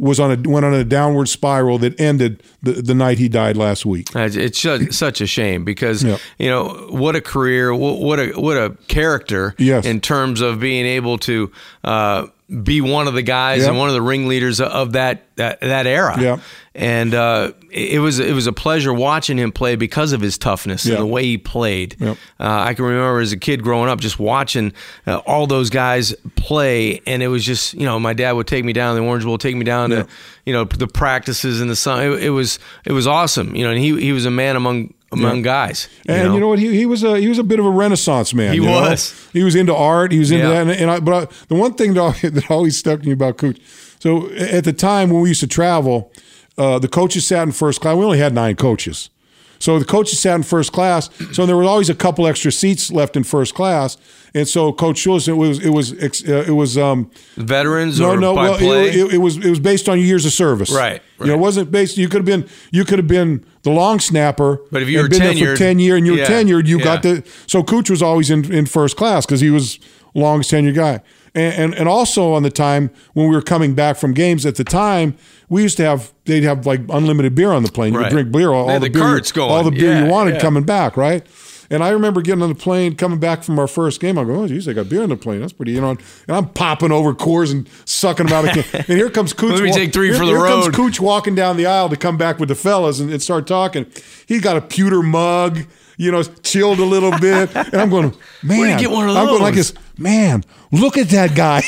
[0.00, 3.56] was on a went on a downward spiral that ended the, the night he died
[3.56, 4.08] last week.
[4.14, 6.18] It's ju- such a shame because Yeah.
[6.38, 9.84] you know what a career, what a what a character Yes.
[9.84, 11.50] in terms of being able to
[11.82, 12.26] uh,
[12.62, 13.68] be one of the guys Yeah.
[13.68, 16.16] and one of the ringleaders of that that, that era.
[16.20, 16.38] Yeah.
[16.74, 20.86] And uh, it was it was a pleasure watching him play because of his toughness
[20.86, 20.94] Yeah.
[20.94, 21.96] and the way he played.
[22.00, 24.72] Uh, I can remember as a kid growing up just watching
[25.06, 28.64] uh, all those guys play, and it was just you know my dad would take
[28.64, 30.06] me down to the Orange Bowl, take me down to
[30.46, 32.02] you know the practices in the sun.
[32.02, 33.70] It, it was it was awesome, you know.
[33.72, 35.88] And he he was a man among among guys.
[36.06, 36.58] And you know what?
[36.58, 38.50] He, he was a he was a bit of a renaissance man.
[38.52, 38.72] He you know?
[38.80, 39.28] was.
[39.32, 40.12] He was into art.
[40.12, 40.52] He was into Yeah.
[40.52, 40.60] that.
[40.62, 43.12] And, and I, but I, the one thing that, al- that always stuck to me
[43.12, 43.58] about Cooch.
[44.00, 46.12] So at the time when we used to travel,
[46.56, 47.96] uh, the coaches sat in first class.
[47.96, 49.10] We only had nine coaches.
[49.58, 51.10] So the coaches sat in first class.
[51.32, 53.96] So there was always a couple extra seats left in first class.
[54.34, 58.16] And so Coach Schultz, it was it was uh, it was um, veterans no, or
[58.16, 58.34] no.
[58.34, 58.88] Well, play.
[58.88, 60.70] it, it, it was it was based on years of service.
[60.70, 61.96] Right, You know, it wasn't based.
[61.96, 64.60] You could have been you could have been the long snapper.
[64.70, 66.78] But if you were been there for ten year and you were yeah, tenured, you
[66.78, 66.84] yeah.
[66.84, 67.24] got the.
[67.46, 69.78] So Cooch was always in, in first class because he was
[70.14, 71.00] longest tenured guy.
[71.34, 74.56] And, and and also on the time when we were coming back from games at
[74.56, 75.16] the time,
[75.48, 77.92] we used to have they'd have like unlimited beer on the plane.
[77.92, 78.08] You Right.
[78.08, 79.50] could drink beer all, all the, beer, carts going.
[79.50, 80.40] all the beer Yeah, you wanted yeah.
[80.40, 81.26] coming back, right?
[81.70, 84.16] And I remember getting on the plane, coming back from our first game.
[84.16, 85.40] I go, oh, geez, I got beer on the plane.
[85.42, 85.90] That's pretty, you know.
[85.90, 86.00] And
[86.34, 88.84] I'm popping over Coors and sucking them out of can.
[88.88, 89.52] And here comes Cooch.
[89.52, 90.62] Let me take three here, for the here road.
[90.62, 93.46] comes Cooch walking down the aisle to come back with the fellas and, and start
[93.46, 93.84] talking.
[94.26, 95.58] He's got a pewter mug,
[95.98, 97.54] you know, chilled a little bit.
[97.54, 98.60] And I'm going, man.
[98.60, 101.62] Where'd you get one of I'm going like this, man, look at that guy.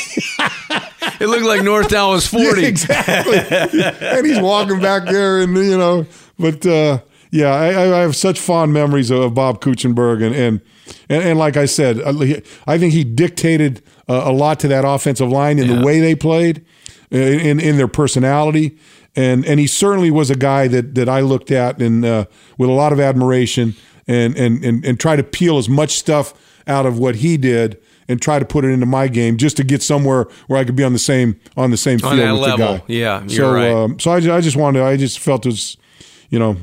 [1.19, 2.61] it looked like North Dallas forty.
[2.63, 3.37] Yeah, exactly.
[4.07, 6.05] and he's walking back there, and you know,
[6.39, 6.99] but uh,
[7.31, 7.67] yeah, I,
[7.97, 10.61] I have such fond memories of Bob Kuechenberg, and and
[11.09, 14.85] and, and like I said, I I think he dictated uh, a lot to that
[14.85, 15.75] offensive line in Yeah.
[15.79, 16.65] the way they played,
[17.13, 18.77] uh, in in their personality.
[19.13, 22.25] And, and he certainly was a guy that, that I looked at and uh,
[22.57, 23.75] with a lot of admiration
[24.07, 26.33] and, and, and, and try to peel as much stuff
[26.65, 27.77] out of what he did
[28.11, 30.75] and try to put it into my game just to get somewhere where I could
[30.75, 32.77] be on the same on the same field On that with the level.
[32.79, 32.83] guy.
[32.87, 33.71] Yeah, you're so right.
[33.71, 35.77] um, so I, I just wanted I just felt it was,
[36.29, 36.57] you know,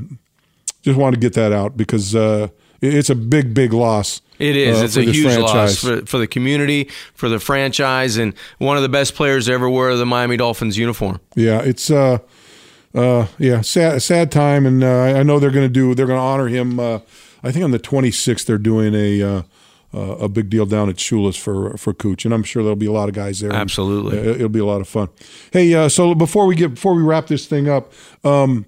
[0.82, 2.48] just wanted to get that out because uh,
[2.80, 4.20] it- it's a big big loss.
[4.38, 4.80] It is.
[4.80, 8.84] uh, it's a huge loss for, for the community, for the franchise, and one of
[8.84, 11.18] the best players to ever wear the Miami Dolphins uniform.
[11.34, 12.18] Yeah, it's uh,
[12.94, 16.18] uh, yeah, sad sad time, and uh, I know they're going to do they're going
[16.18, 16.78] to honor him.
[16.78, 17.00] Uh,
[17.42, 19.44] I think on the 26th they're doing a.
[19.94, 22.84] Uh, a big deal down at Shula's for for Cooch, and I'm sure there'll be
[22.84, 23.48] a lot of guys there.
[23.50, 24.18] and, Absolutely.
[24.18, 25.08] uh, it'll be a lot of fun.
[25.50, 27.90] Hey, uh, so before we get before we wrap this thing up,
[28.22, 28.66] um,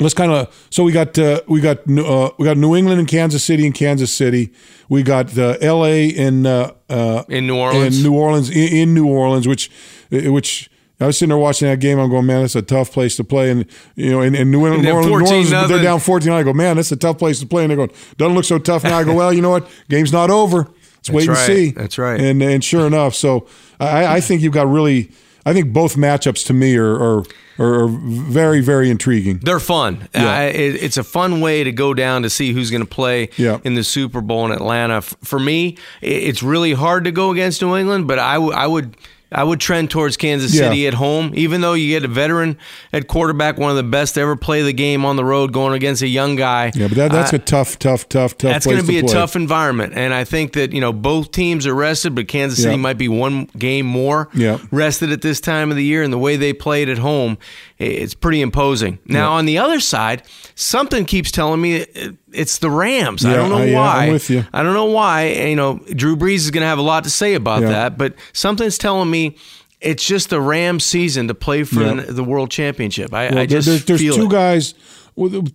[0.00, 3.08] let's kind of so we got uh, we got uh, we got New England and
[3.08, 4.52] Kansas City and Kansas City.
[4.88, 6.12] We got uh, L.A.
[6.16, 7.96] and uh, uh, In New Orleans.
[7.98, 9.70] in New Orleans in, in New Orleans, which
[10.10, 10.70] which.
[10.98, 11.98] I was sitting there watching that game.
[11.98, 13.50] I'm going, man, that's a tough place to play.
[13.50, 13.66] And
[13.96, 16.32] you know, in, New England, And New Orleans, New Orleans, they're down 14.
[16.32, 17.64] I go, man, that's a tough place to play.
[17.64, 18.98] And they're going, doesn't look so tough now.
[18.98, 19.68] I go, well, you know what?
[19.88, 20.68] Game's not over.
[21.08, 21.46] Let's wait and right.
[21.46, 21.70] see.
[21.70, 22.20] That's right.
[22.20, 23.46] And and sure enough, so
[23.78, 25.10] I, I think you've got really.
[25.44, 27.22] I think both matchups to me are are,
[27.60, 29.38] are, very very intriguing.
[29.38, 30.08] They're fun.
[30.12, 30.38] Yeah.
[30.38, 33.28] Uh, it, it's a fun way to go down to see who's going to play
[33.36, 33.60] Yeah.
[33.62, 35.02] in the Super Bowl in Atlanta.
[35.02, 38.96] For me, it's really hard to go against New England, but I, w- I would.
[39.32, 40.68] I would trend towards Kansas Yeah.
[40.68, 42.56] City at home, even though you get a veteran
[42.92, 45.74] at quarterback, one of the best to ever play the game on the road, going
[45.74, 46.70] against a young guy.
[46.76, 48.52] Yeah, but that, that's I- a tough, tough, tough, tough.
[48.52, 49.12] that's going to be a play.
[49.12, 52.76] tough environment, and I think that you know both teams are rested, but Kansas City
[52.76, 52.80] Yeah.
[52.80, 54.58] might be one game more Yeah.
[54.70, 57.36] rested at this time of the year, and the way they played at home,
[57.78, 59.00] it's pretty imposing.
[59.06, 59.38] Now Yeah.
[59.38, 60.22] on the other side,
[60.54, 63.24] something keeps telling me it- it's the Rams.
[63.24, 64.06] I don't know I- yeah, why.
[64.06, 64.44] I'm with you.
[64.52, 65.22] I don't know why.
[65.22, 67.68] and, You know, Drew Brees is going to have a lot to say about Yeah.
[67.70, 69.36] that, but something's telling me.
[69.78, 71.94] It's just the Rams season to play for Yeah.
[72.00, 73.12] the, the World Championship.
[73.12, 74.30] I, Well, I there- just there's, there's two it.
[74.30, 74.74] guys.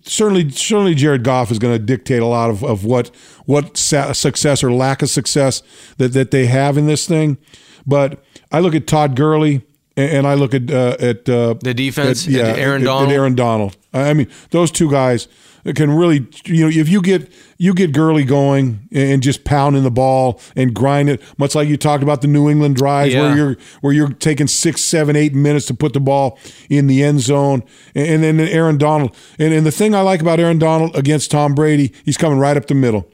[0.05, 3.11] Certainly, certainly, Jared Goff is going to dictate a lot of, of what
[3.45, 5.61] what success or lack of success
[5.97, 7.37] that, that they have in this thing.
[7.85, 9.61] But I look at Todd Gurley
[9.97, 13.11] and, I look at uh, at uh, The defense, at- yeah, Aaron at- at Donald.
[13.11, 13.77] Aaron Donald.
[13.93, 15.27] I mean, those two guys.
[15.75, 19.91] Can really you know if you get you get Gurley going and just pounding the
[19.91, 23.21] ball and grind it, much like you talked about the New England drives Yeah.
[23.21, 26.39] where you're where you're taking six, seven, eight minutes to put the ball
[26.69, 29.15] in the end zone, and, and then Aaron Donald.
[29.37, 32.57] And, and the thing I like about Aaron Donald against Tom Brady, he's coming right
[32.57, 33.07] up the middle,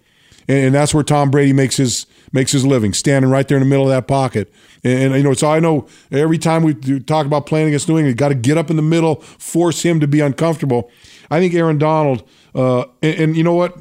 [0.48, 3.64] and, and that's where Tom Brady makes his makes his living, standing right there in
[3.64, 4.52] the middle of that pocket.
[4.84, 7.98] And, and, you know, so I know every time we talk about playing against New
[7.98, 10.92] England, you got to get up in the middle, force him to be uncomfortable.
[11.30, 13.78] I think Aaron Donald, uh, and, and you know what?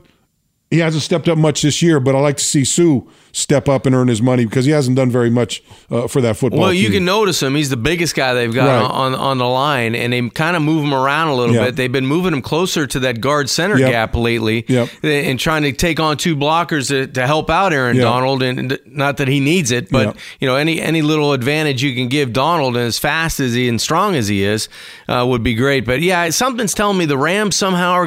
[0.70, 3.00] He hasn't stepped up much this year, but I like to see Suh
[3.30, 6.36] step up and earn his money because he hasn't done very much uh, for that
[6.38, 6.58] football.
[6.60, 6.92] Well, you team.
[6.94, 7.54] can notice him.
[7.54, 8.90] He's the biggest guy they've got Right.
[8.90, 11.66] on on the line, and they kind of move him around a little Yeah.
[11.66, 11.76] bit.
[11.76, 13.90] They've been moving him closer to that guard center Yep.
[13.90, 14.88] gap lately, Yep.
[15.04, 17.98] and trying to take on two blockers to, to help out Aaron.
[17.98, 18.42] Donald.
[18.42, 22.08] And not that he needs it, but you know any any little advantage you can
[22.08, 24.68] give Donald, and as fast as he and strong as he is,
[25.08, 25.84] uh, would be great.
[25.84, 28.06] But yeah, something's telling me the Rams somehow are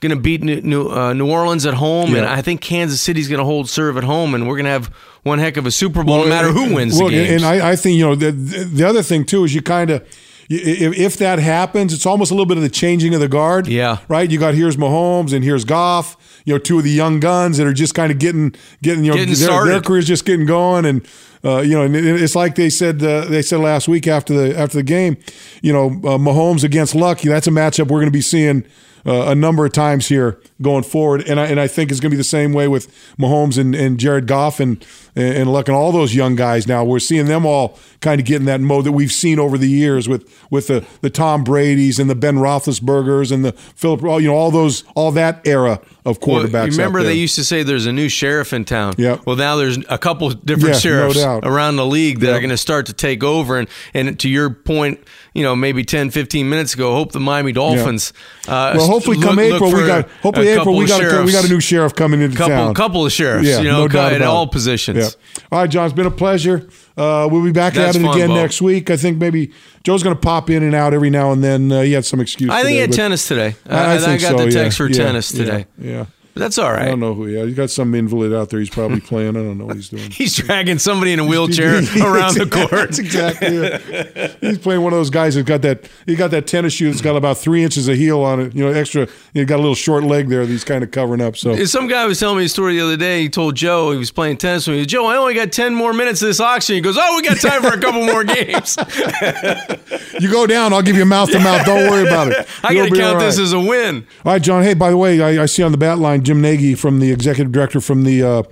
[0.00, 3.28] gonna gonna beat New New, uh, New Orleans at home, and I think Kansas City's
[3.28, 4.86] gonna hold serve at home, and we're gonna have
[5.22, 7.42] one heck of a Super Bowl, no matter who wins Well, the games.
[7.42, 10.06] And I, I think you know the the other thing too is you kind of.
[10.52, 13.68] If, if that happens, it's almost a little bit of the changing of the guard.
[13.68, 13.98] Yeah.
[14.08, 14.28] Right.
[14.28, 16.16] You got here's Mahomes and here's Goff.
[16.44, 19.12] You know, two of the young guns that are just kind of getting getting you
[19.12, 19.70] know Getting their, started.
[19.70, 21.06] their careers just getting going and.
[21.42, 23.00] Uh, you know, and it's like they said.
[23.02, 25.16] Uh, they said last week after the after the game.
[25.62, 27.20] You know, uh, Mahomes against Luck.
[27.20, 28.64] That's a matchup we're going to be seeing
[29.06, 31.22] uh, a number of times here going forward.
[31.28, 32.88] And I and I think it's going to be the same way with
[33.18, 34.84] Mahomes and, and Jared Goff and
[35.20, 36.66] and Luck and all those young guys.
[36.66, 39.58] Now we're seeing them all kind of get in that mode that we've seen over
[39.58, 44.02] the years with with the the Tom Brady's and the Ben Roethlisbergers and the Philip.
[44.02, 46.66] You know, all those all that era of Well, quarterbacks.
[46.66, 48.94] you remember they used to say there's a new sheriff in town.
[48.96, 49.26] Yep.
[49.26, 51.44] Well, now there's a couple different Yeah, sheriffs doubt.
[51.44, 52.36] around the league that Yep.
[52.36, 53.58] are going to start to take over.
[53.58, 55.00] And and to your point,
[55.34, 58.12] you know, maybe 10, 15 minutes ago, hope the Miami Dolphins.
[58.48, 61.44] Uh, Well, hopefully, come look April, we got hopefully April we got a, we got
[61.44, 62.74] a new sheriff coming into couple town.
[62.74, 63.46] couple of sheriffs.
[63.46, 64.52] Yeah, you know, no doubt at all it.
[64.52, 64.98] positions.
[64.98, 65.09] Yeah.
[65.50, 66.68] All right, John, it's been a pleasure.
[66.96, 68.34] Uh, we'll be back That's at it fun, again Bo.
[68.34, 68.90] next week.
[68.90, 69.52] I think maybe
[69.84, 71.72] Joe's going to pop in and out every now and then.
[71.72, 72.50] Uh, he had some excuse.
[72.50, 73.56] I think today, he had tennis today.
[73.68, 74.62] I, I think got so, the yeah.
[74.62, 75.66] text for Yeah, tennis yeah, today.
[75.78, 75.98] Yeah.
[76.00, 76.82] But that's all right.
[76.82, 77.26] I don't know who.
[77.26, 78.60] Yeah, he's got some invalid out there.
[78.60, 79.30] He's probably playing.
[79.30, 80.10] I don't know what he's doing.
[80.20, 82.70] He's dragging somebody in a wheelchair around the court.
[82.70, 84.36] That's exactly it.
[84.40, 85.88] He's playing one of those guys that got that.
[86.06, 88.54] He got that tennis shoe that's got about three inches of heel on it.
[88.54, 89.08] You know, extra.
[89.34, 91.36] He got a little short leg there that he's kind of covering up.
[91.36, 93.22] So Some guy was telling me a story the other day.
[93.22, 94.86] He told Joe he was playing tennis with me.
[94.86, 96.74] Joe, I only got ten more minutes of this auction.
[96.76, 98.76] He goes, "Oh, we got time for a couple more games.
[100.20, 101.64] you go down, I'll give you a mouth to mouth.
[101.66, 102.46] Don't worry about it.
[102.62, 103.44] I You'll got to count all this right.
[103.44, 104.62] as a win." All right, John.
[104.62, 107.10] Hey, by the way, I, I see on the bat line Jim Nagy from the
[107.12, 108.42] executive director from the uh,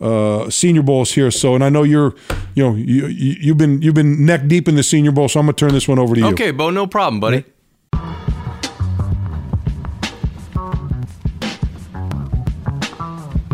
[0.00, 1.30] uh, Senior Bowls here.
[1.30, 2.14] So, and I know you're,
[2.54, 5.28] you know, you, you you've been you've been neck deep in the Senior Bowl.
[5.28, 6.26] So I'm gonna turn this one over to you.
[6.28, 7.44] Okay, Bo, no problem, buddy.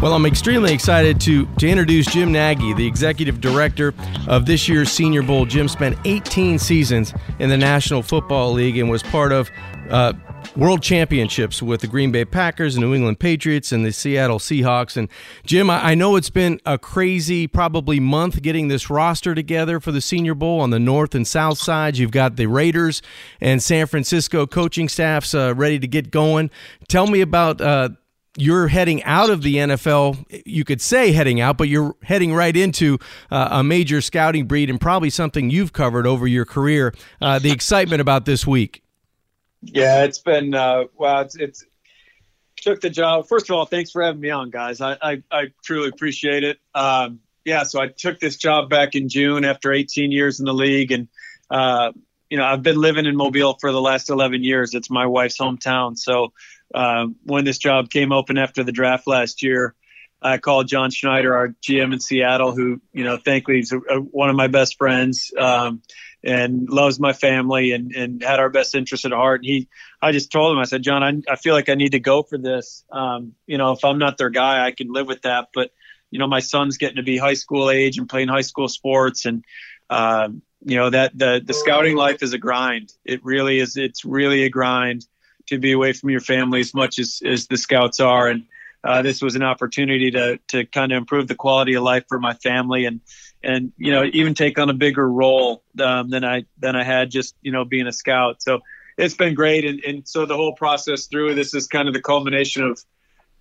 [0.03, 3.93] Well, I'm extremely excited to, to introduce Jim Nagy, the executive director
[4.29, 5.47] of this year's Senior Bowl.
[5.47, 9.51] Jim spent 18 seasons in the National Football League and was part of
[9.91, 10.13] uh,
[10.57, 14.97] World Championships with the Green Bay Packers, New England Patriots, and the Seattle Seahawks.
[14.97, 15.09] And
[15.45, 19.93] Jim, I, I know it's been a crazy, probably month getting this roster together for
[19.93, 21.99] the Senior Bowl on the north and south sides.
[21.99, 23.03] You've got the Raiders
[23.39, 26.51] and San Francisco coaching staffs uh, ready to get going.
[26.89, 27.61] Tell me about.
[27.61, 27.91] Uh,
[28.39, 30.43] you're heading out of the NFL.
[30.45, 32.99] You could say heading out, but you're heading right into
[33.31, 36.93] uh, a major scouting breed and probably something you've covered over your career.
[37.19, 38.83] Uh, the excitement about this week.
[39.73, 41.21] Yeah, it's been uh, wow.
[41.21, 41.65] It's, it's
[42.57, 43.29] took the job.
[43.29, 44.81] First of all, thanks for having me on, guys.
[44.81, 46.59] I I, I truly appreciate it.
[46.75, 50.55] Um, yeah, so I took this job back in June after 18 years in the
[50.55, 51.09] league, and
[51.51, 51.93] uh,
[52.29, 54.75] you know I've been living in Mobile for the last 11 years.
[54.75, 55.97] It's my wife's hometown.
[55.97, 56.33] So
[56.75, 59.75] uh, when this job came open after the draft last year,
[60.21, 64.01] I called John Schneider, our GM in Seattle, who you know thankfully is a, a,
[64.01, 65.33] one of my best friends.
[65.39, 65.83] Um,
[66.25, 69.43] and loves my family and, and had our best interest at heart.
[69.43, 69.69] And he,
[70.03, 72.23] I just told him, I said, John, I, I feel like I need to go
[72.25, 72.85] for this.
[72.91, 75.49] Um, you know, if I'm not their guy, I can live with that.
[75.55, 75.71] But,
[76.11, 79.25] you know, my son's getting to be high school age and playing high school sports.
[79.25, 79.45] And,
[79.89, 82.93] um, you know, that the, the scouting life is a grind.
[83.05, 83.77] It really is.
[83.77, 85.07] It's really a grind
[85.47, 88.27] to be away from your family as much as, as the scouts are.
[88.27, 88.47] And,
[88.83, 92.19] uh, this was an opportunity to, to kind of improve the quality of life for
[92.19, 93.01] my family and,
[93.43, 97.11] and you know even take on a bigger role um, than I than I had
[97.11, 98.43] just you know being a scout.
[98.43, 98.61] So
[98.97, 102.03] it's been great, and, and so the whole process through this is kind of the
[102.03, 102.83] culmination of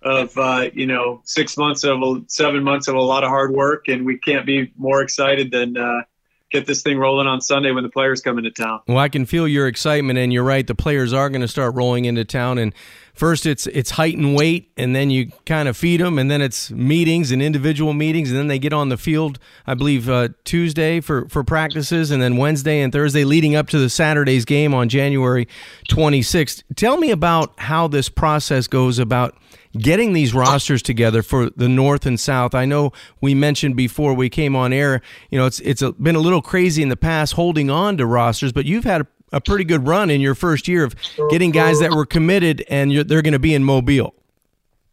[0.02, 3.88] of uh, you know six months of seven months of a lot of hard work,
[3.88, 6.02] and we can't be more excited than uh,
[6.50, 8.80] get this thing rolling on Sunday when the players come into town.
[8.86, 10.66] Well, I can feel your excitement, and you're right.
[10.66, 12.72] The players are going to start rolling into town, and
[13.14, 16.40] first it's it's height and weight, and then you kind of feed them, and then
[16.40, 19.38] it's meetings and individual meetings, and then they get on the field.
[19.66, 23.78] I believe uh, Tuesday for for practices, and then Wednesday and Thursday leading up to
[23.78, 25.48] the Saturday's game on January
[25.88, 26.62] 26th.
[26.76, 29.36] Tell me about how this process goes about
[29.78, 32.54] getting these rosters together for the North and South.
[32.54, 35.00] I know we mentioned before we came on air,
[35.30, 38.06] you know, it's it's a, been a little crazy in the past holding on to
[38.06, 40.94] rosters, but you've had a, a pretty good run in your first year of
[41.30, 44.14] getting guys that were committed and they're going to be in Mobile.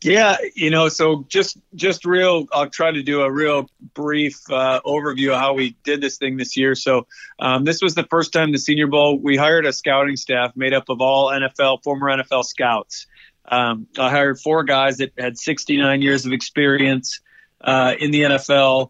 [0.04, 2.46] Yeah, you know, so just just real.
[2.52, 6.36] I'll try to do a real brief uh, overview of how we did this thing
[6.36, 6.76] this year.
[6.76, 7.08] So
[7.40, 9.18] um, this was the first time the Senior Bowl.
[9.18, 13.08] We hired a scouting staff made up of all NFL former NFL scouts.
[13.46, 17.20] Um, I hired four guys that had 69 years of experience
[17.62, 18.90] uh, in the NFL,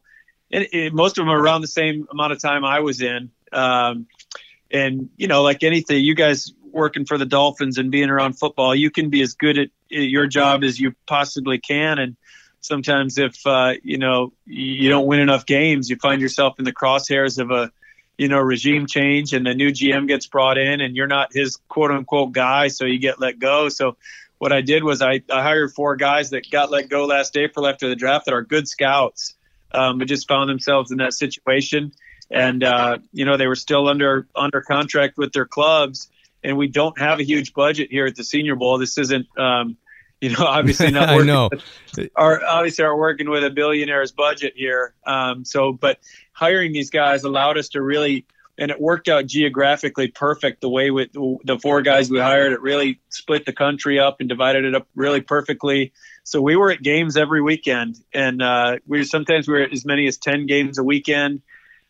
[0.51, 3.31] and most of them are around the same amount of time I was in.
[3.51, 4.07] Um,
[4.71, 8.75] and you know, like anything, you guys working for the Dolphins and being around football,
[8.75, 11.99] you can be as good at your job as you possibly can.
[11.99, 12.17] And
[12.61, 16.73] sometimes, if uh, you know you don't win enough games, you find yourself in the
[16.73, 17.71] crosshairs of a
[18.17, 21.57] you know regime change, and the new GM gets brought in, and you're not his
[21.69, 23.69] quote unquote guy, so you get let go.
[23.69, 23.97] So
[24.43, 27.65] what I did was I, I hired four guys that got let go last April
[27.65, 29.35] after the draft that are good scouts,
[29.71, 31.93] um, but just found themselves in that situation.
[32.29, 36.09] And uh, you know they were still under under contract with their clubs,
[36.43, 38.77] and we don't have a huge budget here at the Senior Bowl.
[38.79, 39.77] This isn't, um,
[40.19, 41.15] you know, obviously not.
[41.15, 41.49] working I know.
[42.17, 44.93] Our obviously are working with a billionaire's budget here.
[45.05, 45.99] Um, so, but
[46.33, 48.25] hiring these guys allowed us to really
[48.57, 52.53] and it worked out geographically perfect the way with the four guys we hired.
[52.53, 55.91] It really split the country up and divided it up really perfectly.
[56.23, 59.85] So we were at games every weekend and uh, we sometimes we were at as
[59.85, 61.41] many as 10 games a weekend.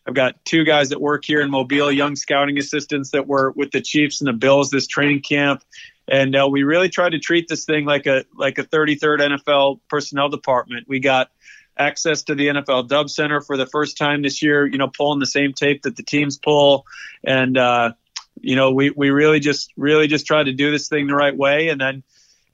[0.06, 3.70] I've got two guys that work here in mobile young scouting assistants that were with
[3.70, 5.62] the chiefs and the bills this training camp.
[6.06, 9.80] And uh, we really tried to treat this thing like a like a 33rd nfl
[9.88, 10.86] personnel department.
[10.86, 11.30] We got
[11.76, 14.66] access to the NFL Dub Center for the first time this year.
[14.66, 16.86] You know, pulling the same tape that the teams pull,
[17.24, 17.92] and uh,
[18.40, 21.36] you know, we we really just really just tried to do this thing the right
[21.36, 22.02] way, and then.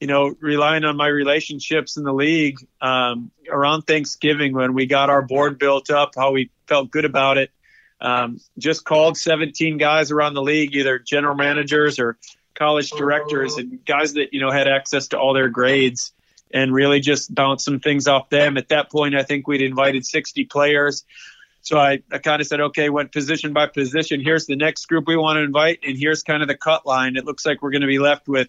[0.03, 5.11] You know, relying on my relationships in the league um, around Thanksgiving when we got
[5.11, 7.51] our board built up, how we felt good about it.
[8.01, 12.17] Um, just called 17 guys around the league, either general managers or
[12.55, 16.15] college directors, and guys that you know had access to all their grades
[16.53, 18.57] and really just bounce some things off them.
[18.57, 21.05] At that point, I think we'd invited 60 players.
[21.63, 24.21] So I, I kind of said, okay, went position by position.
[24.21, 27.17] Here's the next group we want to invite, and here's kind of the cut line.
[27.17, 28.49] It looks like we're going to be left with,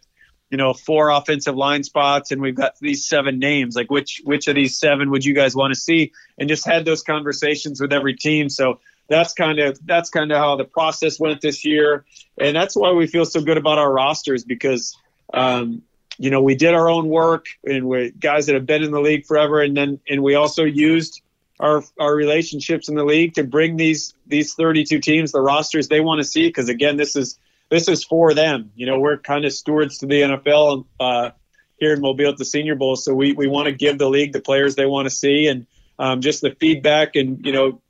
[0.50, 3.76] you know, four offensive line spots, and we've got these seven names.
[3.76, 6.14] Like, which which of these seven would you guys want to see?
[6.38, 8.50] And just had those conversations with every team.
[8.50, 8.80] So
[9.10, 12.06] that's kind of that's kind of how the process went this year,
[12.40, 14.98] and that's why we feel so good about our rosters because
[15.34, 15.84] um,
[16.22, 19.02] you know, we did our own work and we guys that have been in the
[19.02, 19.60] league forever.
[19.60, 21.24] And then, and we also used
[21.60, 26.00] our, our relationships in the league to bring these, these 32 teams, the rosters they
[26.00, 26.52] want to see.
[26.52, 28.72] Cause again, this is, this is for them.
[28.76, 31.32] You know, we're kind of stewards to the NFL, uh,
[31.78, 32.96] here in Mobile at the Senior Bowl.
[32.96, 35.66] So we, we want to give the league the players they want to see and
[35.98, 37.82] um, just the feedback and, you know,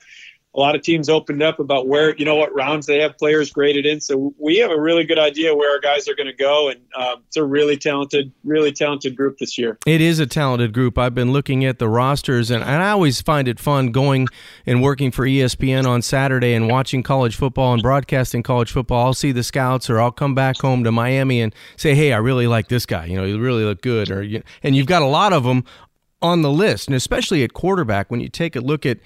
[0.54, 3.52] a lot of teams opened up about where you know what rounds they have players
[3.52, 4.02] graded in.
[4.02, 6.82] So we have a really good idea where our guys are going to go, and
[6.95, 9.78] um, it's a really talented, really talented group this year.
[9.86, 10.97] It is a talented group.
[10.97, 14.28] I've been looking at the rosters, and, and I always find it fun going
[14.66, 19.06] and working for ESPN on Saturday and watching college football and broadcasting college football.
[19.06, 22.18] I'll see the scouts, or I'll come back home to Miami and say, "Hey, I
[22.18, 23.06] really like this guy.
[23.06, 24.22] You know, he really look good." Or
[24.64, 25.64] and you've got a lot of them
[26.22, 28.99] on the list, and especially at quarterback when you take a look at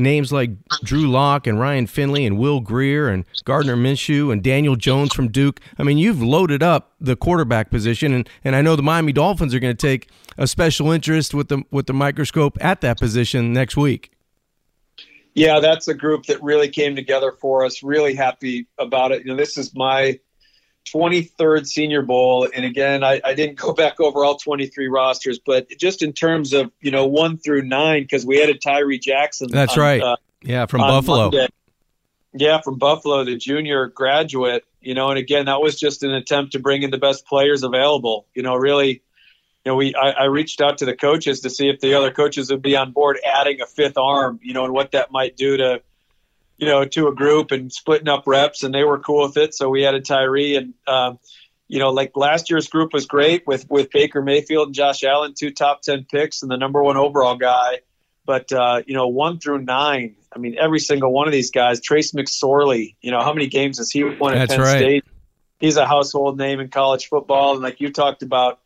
[0.00, 0.50] names like
[0.84, 5.28] Drew Lock and Ryan Finley and Will Grier and Gardner Minshew and Daniel Jones from
[5.28, 5.60] Duke.
[5.78, 9.54] I mean, you've loaded up the quarterback position, and, and I know the Miami Dolphins
[9.54, 13.52] are going to take a special interest with the with the microscope at that position
[13.52, 14.12] next week.
[15.34, 17.82] Yeah, that's a group that really came together for us.
[17.82, 19.24] Really happy about it.
[19.24, 20.18] You know, this is my
[20.92, 25.68] 23rd Senior Bowl, and again, I, I, didn't go back over all 23 rosters, but
[25.78, 29.48] just in terms of you know one through nine, because we added Tyree Jackson.
[29.50, 30.02] That's on, right.
[30.02, 31.30] Uh, yeah, from Buffalo.
[31.30, 31.48] Monday.
[32.32, 34.64] Yeah, from Buffalo, the junior graduate.
[34.80, 37.62] You know, and again, that was just an attempt to bring in the best players
[37.62, 38.26] available.
[38.34, 39.02] You know, really, you
[39.66, 42.50] know, we I, I reached out to the coaches to see if the other coaches
[42.50, 44.40] would be on board adding a fifth arm.
[44.42, 45.82] You know, and what that might do to
[46.60, 49.54] you know, to a group and splitting up reps, and they were cool with it.
[49.54, 51.18] So we added Tyree, and um,
[51.68, 55.32] you know, like last year's group was great with with Baker Mayfield and Josh Allen,
[55.34, 57.78] two top ten picks, and the number one overall guy.
[58.26, 61.80] But uh, you know, one through nine, I mean, every single one of these guys.
[61.80, 64.78] Trace McSorley, you know, how many games has he won at That's Penn right.
[64.78, 65.04] State?
[65.60, 68.60] He's a household name in college football, and like you talked about,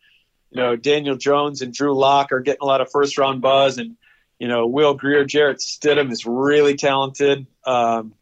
[0.51, 3.79] you know, Daniel Jones and Drew Lock are getting a lot of first round buzz,
[3.79, 3.97] and
[4.45, 7.47] you know, Will Grier, Jarrett Stidham is really talented.
[7.65, 8.13] Um,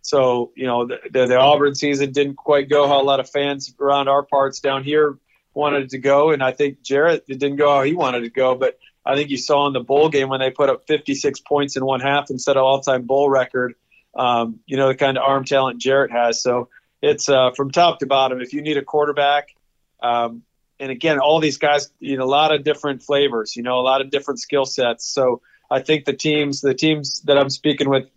[0.00, 3.28] so you know, the, the, the Auburn season didn't quite go how a lot of
[3.28, 5.18] fans around our parts down here
[5.52, 8.54] wanted to go, and I think Jarrett it didn't go how he wanted to go,
[8.54, 11.76] but I think you saw in the bowl game when they put up 56 points
[11.76, 13.74] in one half and set an all-time bowl record.
[14.14, 16.42] Um, you know the kind of arm talent Jarrett has.
[16.42, 16.70] So
[17.02, 18.40] it's uh, from top to bottom.
[18.40, 19.54] If you need a quarterback,
[20.02, 20.44] um,
[20.80, 23.54] and again, all these guys, you know, a lot of different flavors.
[23.54, 25.06] You know, a lot of different skill sets.
[25.06, 28.08] So I think the teams, the teams that I'm speaking with,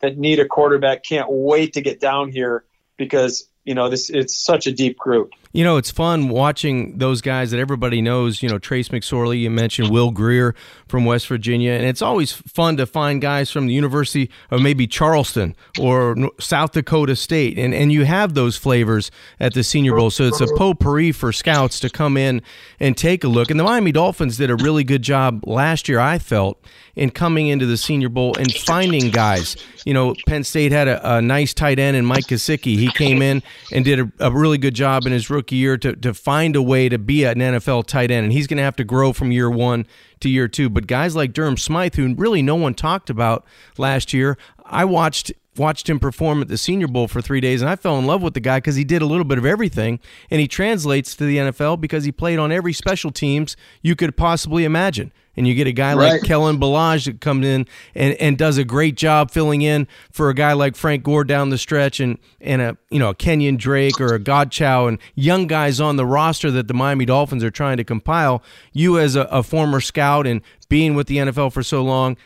[0.00, 2.64] that need a quarterback, can't wait to get down here
[2.96, 5.32] because you know this it's such a deep group.
[5.52, 8.42] You know, it's fun watching those guys that everybody knows.
[8.42, 10.54] You know, Trace McSorley, you mentioned Will Grier
[10.88, 14.86] from West Virginia, and it's always fun to find guys from the University of maybe
[14.86, 20.10] Charleston or South Dakota State, and and you have those flavors at the Senior Bowl.
[20.10, 22.42] So it's a potpourri for scouts to come in
[22.78, 23.50] and take a look.
[23.50, 26.62] And the Miami Dolphins did a really good job last year, I felt,
[26.94, 29.56] in coming into the Senior Bowl and finding guys.
[29.84, 32.76] You know, Penn State had a, a nice tight end in Mike Gesicki.
[32.76, 33.42] He came in
[33.72, 36.88] and did a, a really good job in his year to, to find a way
[36.88, 38.24] to be an NFL tight end.
[38.24, 39.86] And he's going to have to grow from year one
[40.20, 40.68] to year two.
[40.68, 43.44] But guys like Durham Smythe, who really no one talked about
[43.78, 47.70] last year, I watched watched him perform at the Senior Bowl for three days, and
[47.70, 50.00] I fell in love with the guy because he did a little bit of everything,
[50.30, 54.16] and he translates to the NFL because he played on every special teams you could
[54.16, 55.12] possibly imagine.
[55.38, 56.12] And you get a guy Right.
[56.12, 60.30] like Kalen Ballage that comes in and, and does a great job filling in for
[60.30, 63.58] a guy like Frank Gore down the stretch, and and a you know a Kenyan
[63.58, 67.50] Drake or a Godchow and young guys on the roster that the Miami Dolphins are
[67.50, 68.42] trying to compile.
[68.72, 70.40] You as a, a former scout and
[70.70, 72.16] being with the NFL for so long,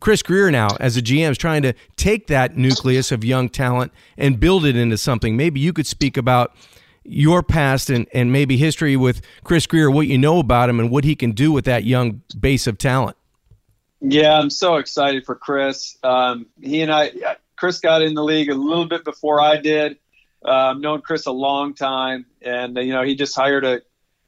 [0.00, 3.92] Chris Grier now as a GM is trying to take that nucleus of young talent
[4.16, 5.36] and build it into something.
[5.36, 6.54] Maybe you could speak about
[7.04, 10.90] your past and, and maybe history with Chris Grier, what you know about him and
[10.90, 13.16] what he can do with that young base of talent.
[14.00, 15.96] Yeah, I'm so excited for Chris.
[16.04, 17.10] Um, he and I,
[17.56, 19.98] Chris got in the league a little bit before I did.
[20.44, 23.82] Uh, I've known Chris a long time, and you know he just hired a,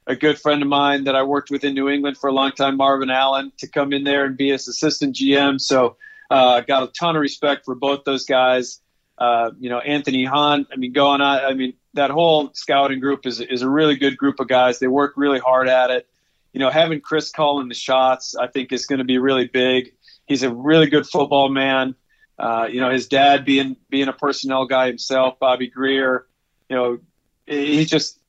[0.07, 2.51] a good friend of mine that I worked with in New England for a long
[2.51, 5.59] time, Marvin Allen, to come in there and be his assistant GM.
[5.61, 5.97] So
[6.29, 8.81] uh, got a ton of respect for both those guys.
[9.17, 10.65] Uh, you know, Anthony Hahn.
[10.71, 11.45] I mean, going on.
[11.45, 14.79] I mean, that whole scouting group is is a really good group of guys.
[14.79, 16.07] They work really hard at it
[16.53, 19.93] you know, having Chris calling the shots, I think is going to be really big.
[20.25, 21.95] He's a really good football man.
[22.37, 26.25] Uh, you know, his dad being being a personnel guy himself, Bobby Grier.
[26.69, 26.99] You know,
[27.45, 28.19] he's just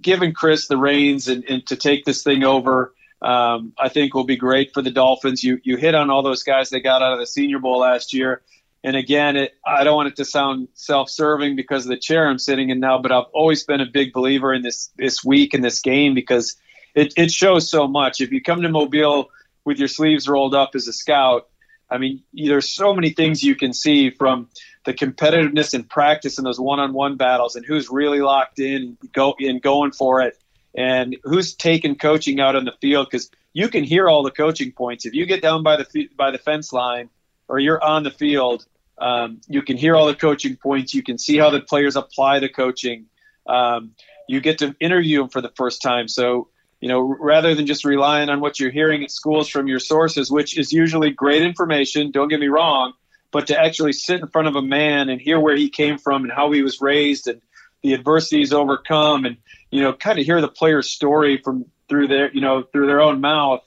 [0.00, 2.94] giving Chris the reins and, and to take this thing over.
[3.20, 5.42] Um, I think will be great for the Dolphins.
[5.42, 8.12] You you hit on all those guys they got out of the Senior Bowl last
[8.12, 8.42] year.
[8.84, 12.38] And again, it, I don't want it to sound self-serving because of the chair I'm
[12.38, 15.64] sitting in now, but I've always been a big believer in this this week and
[15.64, 16.54] this game because
[16.94, 18.20] it, it shows so much.
[18.20, 19.30] If you come to Mobile
[19.64, 21.48] with your sleeves rolled up as a scout,
[21.90, 24.48] I mean, there's so many things you can see from
[24.84, 29.58] the competitiveness in practice in those one-on-one battles, and who's really locked in, go in
[29.58, 30.38] going for it,
[30.74, 34.72] and who's taking coaching out on the field because you can hear all the coaching
[34.72, 35.06] points.
[35.06, 37.10] If you get down by the by the fence line
[37.48, 38.66] or you're on the field,
[38.98, 40.94] um, you can hear all the coaching points.
[40.94, 43.06] You can see how the players apply the coaching.
[43.46, 43.92] Um,
[44.28, 46.48] you get to interview them for the first time, so
[46.80, 50.30] you know, rather than just relying on what you're hearing at schools from your sources,
[50.30, 52.92] which is usually great information, don't get me wrong,
[53.30, 56.24] but to actually sit in front of a man and hear where he came from
[56.24, 57.40] and how he was raised and
[57.82, 59.36] the adversity he's overcome and,
[59.70, 63.00] you know, kind of hear the player's story from through their, you know, through their
[63.00, 63.62] own mouth,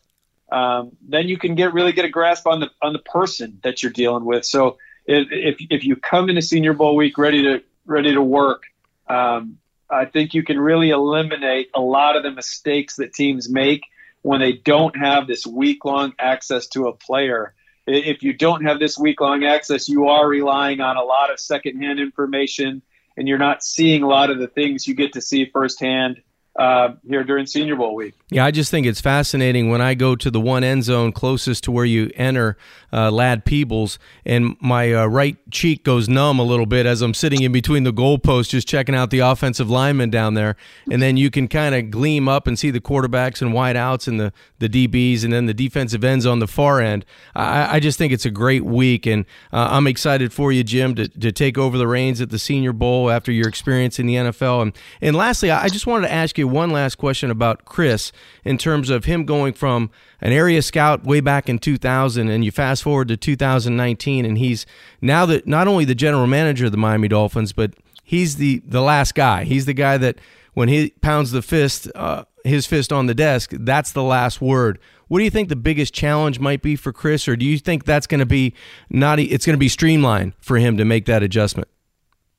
[0.52, 3.82] um, then you can get really get a grasp on the on the person that
[3.82, 4.46] you're dealing with.
[4.46, 8.64] So if if, if you come into Senior Bowl week ready to ready to work,
[9.08, 9.58] um,
[9.90, 13.84] I think you can really eliminate a lot of the mistakes that teams make
[14.22, 17.54] when they don't have this week long access to a player.
[17.88, 21.40] If you don't have this week long access, you are relying on a lot of
[21.40, 22.82] secondhand information
[23.18, 26.22] and you're not seeing a lot of the things you get to see firsthand
[26.62, 28.14] uh, here during Senior Bowl week.
[28.30, 31.64] Yeah, I just think it's fascinating when I go to the one end zone closest
[31.64, 32.56] to where you enter
[32.94, 37.42] uh, Ladd-Peebles, and my uh, right cheek goes numb a little bit as I'm sitting
[37.42, 40.56] in between the goalposts just checking out the offensive linemen down there.
[40.92, 44.20] And then you can kind of gleam up and see the quarterbacks and wideouts and
[44.20, 47.06] the, the DBs and then the defensive ends on the far end.
[47.34, 50.94] I, I just think it's a great week, and uh, I'm excited for you, Jim,
[50.94, 54.16] to, to take over the reins at the Senior Bowl after your experience in the
[54.16, 54.62] NFL.
[54.62, 58.12] And, and lastly, I just wanted to ask you one last question about Chris
[58.44, 59.90] in terms of him going from
[60.20, 64.66] an area scout way back in 2000, and you fast forward to 2019, and he's
[65.02, 67.74] now that not only the general manager of the Miami Dolphins, but
[68.04, 69.44] he's the the last guy.
[69.44, 70.18] He's the guy that
[70.54, 74.80] when he pounds the fist, uh, his fist on the desk, that's the last word.
[75.08, 77.86] What do you think the biggest challenge might be for Chris, or do you think
[77.86, 78.54] that's going to be
[78.90, 79.20] not?
[79.20, 81.68] It's going to be streamlined for him to make that adjustment.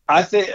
[0.08, 0.50] I think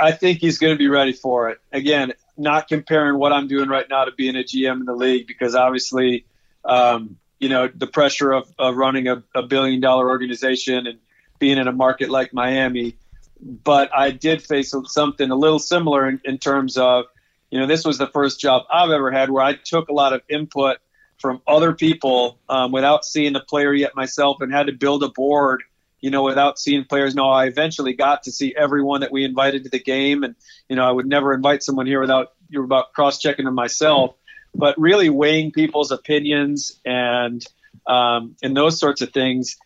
[0.00, 1.60] I think he's going to be ready for it.
[1.72, 5.26] Again, not comparing what I'm doing right now to being a GM in the league
[5.26, 6.24] because obviously,
[6.64, 10.98] um, you know, the pressure of, of running a, a billion dollar organization and
[11.38, 12.96] being in a market like Miami.
[13.42, 17.06] But I did face something a little similar in, in terms of,
[17.50, 20.12] you know, this was the first job I've ever had where I took a lot
[20.12, 20.78] of input
[21.18, 25.08] from other people um, without seeing the player yet myself and had to build a
[25.08, 25.62] board
[26.00, 29.64] you know without seeing players no i eventually got to see everyone that we invited
[29.64, 30.22] to the game.
[30.24, 30.34] And
[30.68, 34.14] you know i would never invite someone here without you about cross checking them myself.
[34.54, 37.44] But really weighing people's opinions and
[37.86, 39.56] um, and those sorts of things.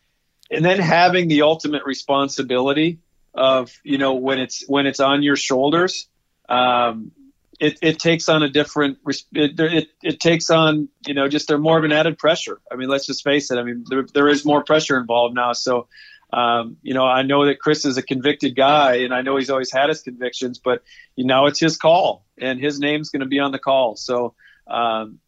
[0.51, 2.99] And then having the ultimate responsibility
[3.35, 6.07] of you know when it's when it's on your shoulders
[6.49, 7.13] um,
[7.61, 8.99] it, it takes on a different
[9.33, 12.61] it, it, it takes on you know just they're more of an added pressure.
[12.71, 13.59] I mean let's just face it.
[13.59, 15.53] I mean there, there is more pressure involved now.
[15.53, 15.89] So
[16.37, 19.51] um, you know i know that chris is a convicted guy and i know he's
[19.51, 20.83] always had his convictions but
[21.17, 24.35] you know it's his call and his name's going to be on the call so
[24.67, 25.19] um,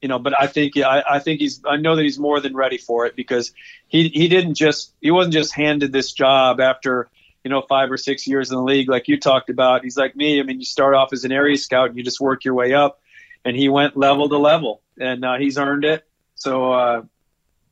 [0.00, 2.56] you know but i think I, I think he's i know that he's more than
[2.56, 3.52] ready for it because
[3.86, 7.08] he he didn't just he wasn't just handed this job after
[7.44, 9.82] you know, five or six years in the league, like you talked about.
[9.82, 10.40] He's like me.
[10.40, 12.74] I mean, you start off as an area scout and you just work your way
[12.74, 13.00] up.
[13.44, 16.04] And he went level to level, and uh, he's earned it.
[16.34, 17.02] So, uh,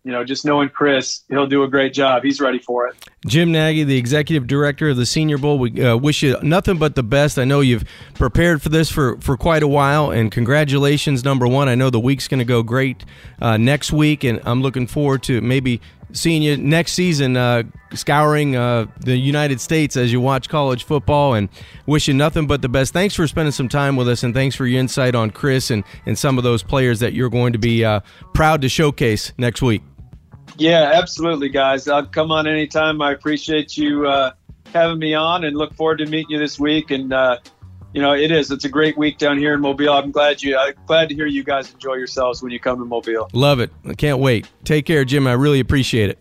[0.09, 2.23] you know, just knowing Chris, he'll do a great job.
[2.23, 2.97] He's ready for it.
[3.27, 6.95] Jim Nagy, the executive director of the Senior Bowl, we uh, wish you nothing but
[6.95, 7.39] the best.
[7.39, 7.85] I know you've
[8.15, 11.69] prepared for this for, for quite a while, and congratulations, number one.
[11.69, 13.05] I know the week's going to go great
[13.43, 15.83] uh, next week, and I'm looking forward to maybe
[16.15, 21.35] seeing you next season uh, scouring uh, the United States as you watch college football
[21.35, 21.51] and
[21.85, 22.95] wish you nothing but the best.
[22.95, 25.85] Thanks for spending some time with us and thanks for your insight on Chris and,
[26.07, 28.01] and some of those players that you're going to be uh,
[28.33, 29.83] proud to showcase next week.
[30.57, 31.89] Yeah, absolutely, guys.
[31.89, 33.01] I'll come on anytime.
[33.01, 34.33] I appreciate you uh,
[34.73, 36.91] having me on and look forward to meeting you this week.
[36.91, 37.39] And, uh,
[37.93, 38.51] you know, it is.
[38.51, 39.93] It's a great week down here in Mobile.
[39.93, 40.57] I'm glad you.
[40.57, 43.29] I'm glad to hear you guys enjoy yourselves when you come to Mobile.
[43.33, 43.71] Love it.
[43.87, 44.49] I can't wait.
[44.65, 45.27] Take care, Jim.
[45.27, 46.19] I really appreciate it.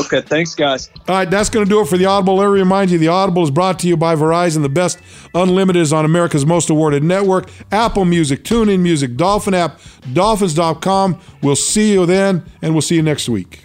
[0.00, 0.90] Okay, thanks, guys.
[1.08, 2.36] All right, that's going to do it for the Audible.
[2.36, 4.62] Let me remind you, the Audible is brought to you by Verizon.
[4.62, 4.98] The best
[5.34, 9.80] unlimited is on America's most awarded network, Apple Music, TuneIn Music, Dolphin app,
[10.12, 11.18] Dolphins.com.
[11.42, 13.64] We'll see you then, and we'll see you next week.